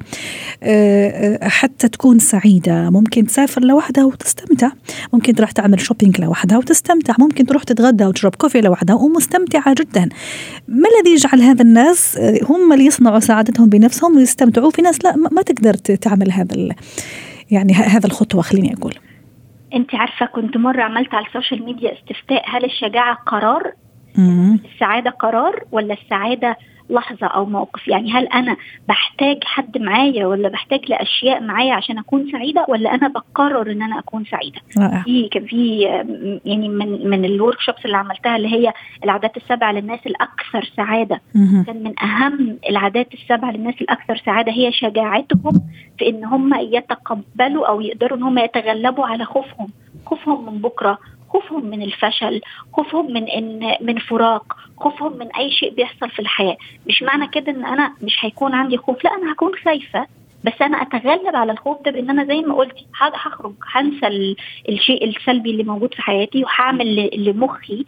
حتى 1.41 1.87
تكون 1.87 2.19
سعيدة. 2.19 2.89
ممكن 2.89 3.25
تسافر 3.25 3.63
لوحدها 3.63 4.05
وتستمتع. 4.05 4.69
ممكن 5.13 5.35
تروح 5.35 5.51
تعمل 5.51 5.81
شوبينج 5.81 6.21
لوحدها 6.21 6.57
وتستمتع. 6.57 7.13
ممكن 7.19 7.45
تروح 7.45 7.63
تتغدى 7.63 8.05
وتشرب 8.05 8.35
كوفي 8.35 8.61
لوحدها 8.61 8.95
ومستمتعة 8.95 9.73
جدا. 9.73 10.09
ما 10.67 10.89
الذي 10.99 11.13
يجعل 11.13 11.41
هذا 11.41 11.61
الناس 11.61 12.17
هم 12.49 12.73
اللي 12.73 12.85
يصنعوا 12.85 13.19
سعادتهم 13.19 13.69
بنفسهم 13.69 14.17
ويستمتعوا؟ 14.17 14.71
في 14.71 14.81
ناس 14.81 15.05
لا 15.05 15.15
ما 15.15 15.41
تقدر 15.53 15.73
تعمل 15.73 16.31
هذا 16.31 16.75
يعني 17.51 17.73
هذا 17.73 18.07
الخطوة 18.07 18.41
خليني 18.41 18.73
أقول. 18.73 18.93
أنت 19.73 19.95
عارفة 19.95 20.25
كنت 20.25 20.57
مرة 20.57 20.81
عملت 20.81 21.13
على 21.13 21.25
ال 21.25 21.31
social 21.31 21.65
media 21.65 21.93
استفتاء 21.93 22.43
هل 22.47 22.65
الشجاعة 22.65 23.15
قرار؟ 23.15 23.73
السعادة 24.73 25.09
قرار 25.09 25.63
ولا 25.71 25.93
السعادة 25.93 26.57
لحظة 26.89 27.27
أو 27.27 27.45
موقف. 27.45 27.87
يعني 27.87 28.11
هل 28.11 28.27
أنا 28.27 28.55
بحتاج 28.87 29.43
حد 29.43 29.77
معايا 29.77 30.25
ولا 30.25 30.49
بحتاج 30.49 30.79
لأشياء 30.89 31.41
معايا 31.43 31.73
عشان 31.73 31.97
أكون 31.97 32.31
سعيدة 32.31 32.65
ولا 32.69 32.95
أنا 32.95 33.07
بقرر 33.07 33.71
إن 33.71 33.81
أنا 33.81 33.99
أكون 33.99 34.25
سعيدة؟ 34.25 34.61
في 35.03 35.29
كان 35.31 35.45
في 35.45 35.81
يعني 36.45 36.69
من 36.69 37.09
من 37.09 37.25
ال 37.25 37.59
workshops 37.59 37.85
اللي 37.85 37.97
عملتها 37.97 38.35
اللي 38.35 38.47
هي 38.53 38.73
العادات 39.03 39.37
السبع 39.37 39.71
للناس 39.71 39.99
الأكثر 40.07 40.71
سعادة. 40.77 41.21
كان 41.63 41.83
من 41.83 41.99
أهم 41.99 42.57
العادات 42.69 43.13
السبع 43.13 43.51
للناس 43.51 43.75
الأكثر 43.81 44.21
سعادة 44.25 44.51
هي 44.51 44.71
شجاعتهم 44.71 45.61
في 45.97 46.09
إن 46.09 46.25
هم 46.25 46.53
يتقبلوا 46.53 47.67
أو 47.67 47.81
يقدروا 47.81 48.17
إن 48.17 48.23
هم 48.23 48.37
يتغلبوا 48.37 49.05
على 49.05 49.25
خوفهم. 49.25 49.67
خوفهم 50.05 50.45
من 50.45 50.61
بكرة 50.61 50.97
خوفهم 51.33 51.65
من 51.65 51.81
الفشل 51.81 52.41
خوفهم 52.73 53.13
من 53.13 53.27
إن 53.29 53.77
من 53.81 53.99
فراق 53.99 54.53
خوفهم 54.77 55.17
من 55.17 55.35
أي 55.35 55.51
شيء 55.51 55.73
بيحصل 55.75 56.09
في 56.09 56.19
الحياة. 56.19 56.57
مش 56.85 57.03
معنى 57.03 57.27
كده 57.27 57.51
إن 57.51 57.65
أنا 57.65 57.95
مش 58.01 58.17
هيكون 58.21 58.53
عندي 58.55 58.77
خوف 58.77 59.03
لا 59.03 59.11
أنا 59.11 59.33
هكون 59.33 59.51
خايفة. 59.65 60.07
بس 60.43 60.61
أنا 60.61 60.81
أتغلب 60.81 61.35
على 61.35 61.51
الخوف 61.51 61.81
ده 61.85 61.91
بإن 61.91 62.09
أنا 62.09 62.25
زي 62.25 62.41
ما 62.41 62.55
قلت 62.55 62.73
هخرج 62.95 63.53
هنسى 63.71 64.35
الشيء 64.69 65.07
السلبي 65.09 65.51
اللي 65.51 65.63
موجود 65.63 65.93
في 65.93 66.01
حياتي 66.01 66.43
وهعمل 66.43 67.09
لمخي 67.25 67.85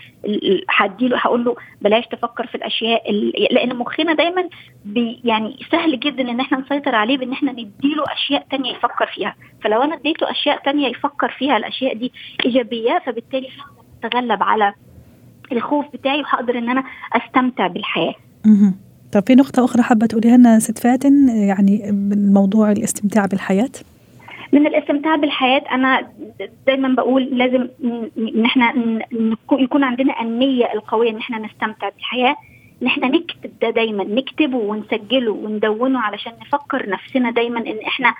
هديله 0.69 1.17
هقول 1.17 1.45
له 1.45 1.55
بلاش 1.81 2.05
تفكر 2.07 2.45
في 2.47 2.55
الأشياء 2.55 3.11
لأن 3.51 3.75
مخنا 3.75 4.13
دايما 4.13 4.49
بي 4.85 5.21
يعني 5.23 5.57
سهل 5.71 5.99
جدا 5.99 6.21
إن 6.31 6.39
إحنا 6.39 6.57
نسيطر 6.59 6.95
عليه 6.95 7.17
بإن 7.17 7.31
إحنا 7.31 7.51
نديله 7.51 8.03
أشياء 8.13 8.47
تانية 8.51 8.71
يفكر 8.71 9.05
فيها. 9.15 9.35
فلو 9.63 9.81
أنا 9.81 9.95
اديته 9.95 10.31
أشياء 10.31 10.63
تانية 10.63 10.87
يفكر 10.87 11.29
فيها 11.37 11.57
الأشياء 11.57 11.93
دي 11.93 12.11
إيجابية 12.45 13.01
فبالتالي 13.05 13.47
أتغلب 14.03 14.43
على 14.43 14.73
الخوف 15.51 15.85
بتاعي 15.93 16.21
وهقدر 16.21 16.57
إن 16.57 16.69
أنا 16.69 16.83
أستمتع 17.13 17.67
بالحياة. 17.67 18.15
طب 19.15 19.23
في 19.27 19.35
نقطة 19.35 19.65
أخرى 19.65 19.83
حابة 19.83 20.05
تقوليها 20.05 20.37
لنا 20.37 20.59
ست 20.59 20.79
فاتن 20.79 21.29
يعني 21.29 21.91
من 21.91 22.33
موضوع 22.33 22.71
الاستمتاع 22.71 23.25
بالحياة؟ 23.25 23.69
من 24.53 24.67
الاستمتاع 24.67 25.15
بالحياة 25.15 25.63
أنا 25.71 26.07
دايما 26.67 26.95
بقول 26.95 27.23
لازم 27.23 27.67
إن 27.83 29.35
يكون 29.51 29.83
عندنا 29.83 30.21
النية 30.21 30.73
القوية 30.73 31.09
إن 31.09 31.17
إحنا 31.17 31.37
نستمتع 31.37 31.89
بالحياة 31.89 32.35
ان 32.81 32.87
إحنا 32.87 33.07
نكتب 33.07 33.51
ده 33.61 33.69
دايما 33.69 34.03
نكتبه 34.03 34.57
ونسجله 34.57 35.31
وندونه 35.31 35.99
علشان 35.99 36.33
نفكر 36.41 36.89
نفسنا 36.89 37.31
دايما 37.31 37.59
إن 37.59 37.77
إحنا 37.87 38.13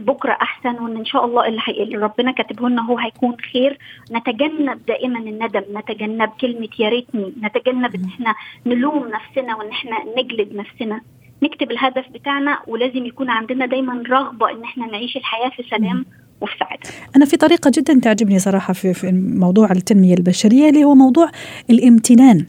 بكرة 0.00 0.32
أحسن 0.32 0.82
وإن 0.82 0.96
إن 0.96 1.04
شاء 1.04 1.24
الله 1.24 1.48
اللي, 1.48 1.60
اللي 1.68 1.96
ربنا 1.96 2.32
كاتبه 2.32 2.68
لنا 2.68 2.86
هو 2.86 2.98
هيكون 2.98 3.36
خير 3.52 3.78
نتجنب 4.12 4.86
دائما 4.88 5.18
الندم 5.18 5.62
نتجنب 5.78 6.30
كلمة 6.40 6.68
يا 6.78 6.88
ريتني 6.88 7.32
نتجنب 7.42 7.94
إن 7.94 8.04
إحنا 8.04 8.34
نلوم 8.66 9.08
نفسنا 9.08 9.56
وإن 9.56 9.68
إحنا 9.68 9.96
نجلد 10.18 10.54
نفسنا 10.54 11.00
نكتب 11.42 11.70
الهدف 11.70 12.04
بتاعنا 12.14 12.58
ولازم 12.66 13.06
يكون 13.06 13.30
عندنا 13.30 13.66
دايما 13.66 14.02
رغبة 14.10 14.50
إن 14.50 14.62
إحنا 14.62 14.86
نعيش 14.86 15.16
الحياة 15.16 15.48
في 15.48 15.62
سلام 15.70 16.04
وفي 16.40 16.52
سعادة. 16.60 16.90
أنا 17.16 17.24
في 17.24 17.36
طريقة 17.36 17.70
جدا 17.74 18.00
تعجبني 18.02 18.38
صراحة 18.38 18.72
في, 18.72 18.94
في 18.94 19.12
موضوع 19.38 19.70
التنمية 19.72 20.14
البشرية 20.14 20.68
اللي 20.68 20.84
هو 20.84 20.94
موضوع 20.94 21.30
الامتنان. 21.70 22.46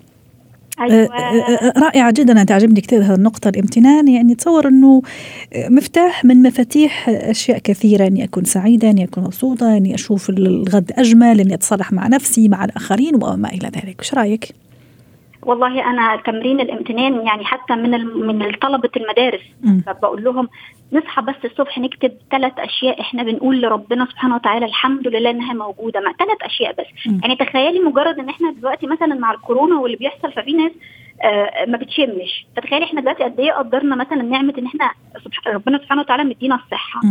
أيوة. 0.80 1.16
آه، 1.16 1.18
آه، 1.18 1.74
رائعة 1.80 2.12
جدا. 2.12 2.34
أنا 2.34 2.44
تعجبني 2.44 2.82
كثير 2.82 3.04
هذه 3.04 3.16
النقطة. 3.16 3.50
الامتنان 3.50 4.08
يعني 4.08 4.36
تصور 4.36 4.68
أنه 4.68 5.02
مفتاح 5.70 6.26
من 6.26 6.42
مفاتيح 6.42 7.10
أشياء 7.10 7.58
كثيرة. 7.58 8.08
أني 8.08 8.24
أكون 8.24 8.44
سعيدة 8.44 8.90
أني 8.90 9.04
أكون 9.04 9.24
مبسوطة 9.24 9.78
أني 9.78 9.96
أشوف 9.96 10.30
الغد 10.30 10.92
أجمل 10.98 11.40
أني 11.40 11.54
أتصالح 11.54 11.92
مع 11.92 12.08
نفسي 12.08 12.50
مع 12.50 12.66
الآخرين 12.66 13.16
وما 13.16 13.50
إلى 13.50 13.72
ذلك. 13.76 14.00
وش 14.00 14.14
رأيك؟ 14.14 14.56
والله 15.44 15.90
أنا 15.90 16.22
تمرين 16.26 16.60
الامتنان 16.60 17.14
يعني 17.14 17.46
حتى 17.46 17.76
من 17.76 17.92
من 18.06 18.52
طلبة 18.62 18.90
المدارس. 18.98 19.42
بقول 20.02 20.24
لهم 20.24 20.48
نصحى 20.94 21.22
بس 21.22 21.36
الصبح 21.46 21.78
نكتب 21.80 22.12
ثلاث 22.32 22.54
أشياء 22.60 23.02
إحنا 23.02 23.24
بنقول 23.24 23.62
لربنا 23.62 24.06
سبحانه 24.06 24.36
وتعالى 24.36 24.66
الحمد 24.66 25.08
لله 25.08 25.30
إنها 25.30 25.54
موجودة. 25.54 26.00
مع 26.00 26.12
ثلاث 26.20 26.38
أشياء 26.42 26.72
بس. 26.72 26.86
م. 27.08 27.20
يعني 27.22 27.36
تخيلي 27.36 27.80
مجرد 27.80 28.20
إن 28.20 28.30
إحنا 28.30 28.52
دلوقتي 28.52 28.88
مثلا 28.88 29.16
مع 29.16 29.32
الكورونا 29.32 29.80
واللي 29.80 29.98
بيحصل 29.98 30.32
ففي 30.32 30.52
ناس 30.54 30.72
آه 31.24 31.66
ما 31.66 31.78
بتشمش. 31.78 32.46
فتخيلي 32.58 32.86
إحنا 32.86 33.02
دلوقتي 33.02 33.24
قد 33.24 33.40
إيه 33.40 33.52
قدرنا 33.52 33.96
مثلا 33.96 34.22
نعمة 34.24 34.54
إن 34.58 34.66
إحنا 34.66 34.92
ربنا 35.48 35.78
سبحانه 35.78 36.02
وتعالى 36.02 36.24
مدينا 36.24 36.56
الصحة. 36.56 37.02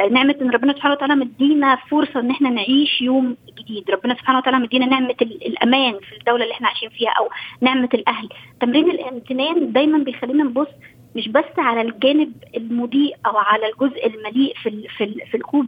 آه 0.00 0.08
نعمة 0.08 0.34
إن 0.42 0.50
ربنا 0.50 0.72
سبحانه 0.72 0.94
وتعالى 0.94 1.14
مدينا 1.14 1.76
فرصة 1.76 2.20
إن 2.20 2.30
إحنا 2.30 2.50
نعيش 2.50 3.02
يوم 3.02 3.36
جديد. 3.58 3.90
ربنا 3.90 4.14
سبحانه 4.14 4.38
وتعالى 4.38 4.58
مدينا 4.58 4.86
نعمة 4.86 5.14
الأمان 5.22 5.92
في 5.92 6.16
الدولة 6.18 6.42
اللي 6.42 6.54
إحنا 6.54 6.68
عايشين 6.68 6.88
فيها 6.90 7.10
أو 7.10 7.28
نعمة 7.60 7.88
الأهل. 7.94 8.28
تمرين 8.60 8.90
الامتنان 8.90 9.72
دايما 9.72 9.98
بيخلينا 9.98 10.44
نبص 10.44 10.68
مش 11.16 11.28
بس 11.28 11.58
على 11.58 11.80
الجانب 11.80 12.32
المضيء 12.56 13.16
أو 13.26 13.36
على 13.36 13.68
الجزء 13.72 14.06
المليء 14.06 14.54
في 14.62 14.88
في, 14.96 15.14
في 15.30 15.36
الكوب 15.36 15.66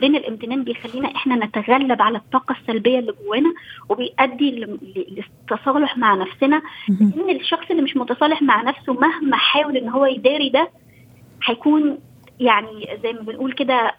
بين 0.00 0.16
الامتنان 0.16 0.64
بيخلينا 0.64 1.08
إحنا 1.16 1.46
نتغلب 1.46 2.02
على 2.02 2.18
الطاقة 2.18 2.56
السلبية 2.60 2.98
اللي 2.98 3.12
جوانا 3.24 3.54
وبيؤدي 3.88 4.50
للتصالح 5.08 5.98
مع 5.98 6.14
نفسنا. 6.14 6.62
لأن 6.88 7.36
الشخص 7.36 7.70
اللي 7.70 7.82
مش 7.82 7.96
متصالح 7.96 8.42
مع 8.42 8.62
نفسه 8.62 8.92
مهما 8.92 9.36
حاول 9.36 9.76
إن 9.76 9.88
هو 9.88 10.06
يداري 10.06 10.48
ده 10.48 10.70
هيكون 11.44 11.98
يعني 12.40 12.88
زي 13.02 13.12
ما 13.12 13.20
بنقول 13.20 13.52
كده 13.52 13.94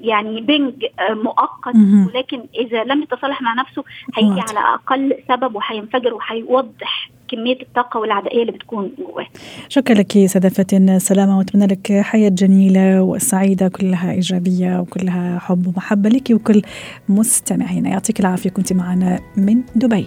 يعني 0.00 0.40
بنج 0.40 0.74
مؤقت 1.10 1.74
ولكن 2.06 2.42
إذا 2.54 2.84
لم 2.84 3.02
يتصالح 3.02 3.42
مع 3.42 3.54
نفسه 3.54 3.84
هيجي 4.14 4.40
على 4.40 4.74
أقل 4.74 5.16
سبب 5.28 5.54
وهينفجر 5.54 6.14
وهيوضح 6.14 7.10
كمية 7.28 7.58
الطاقة 7.62 8.00
والعدائية 8.00 8.40
اللي 8.40 8.52
بتكون 8.52 8.92
جواه. 8.98 9.26
شكرا 9.68 9.94
لك 9.94 10.26
فاتن 10.26 10.98
سلامة 10.98 11.38
وأتمنى 11.38 11.66
لك 11.66 11.92
حياة 11.92 12.28
جميلة 12.28 13.02
وسعيدة 13.02 13.68
كلها 13.68 14.12
إيجابية 14.12 14.80
وكلها 14.80 15.38
حب 15.38 15.66
ومحبة 15.66 16.08
لك 16.08 16.30
وكل 16.30 16.62
مستمعينا 17.08 17.88
يعطيك 17.88 18.20
العافية 18.20 18.50
كنت 18.50 18.72
معنا 18.72 19.18
من 19.36 19.62
دبي. 19.76 20.06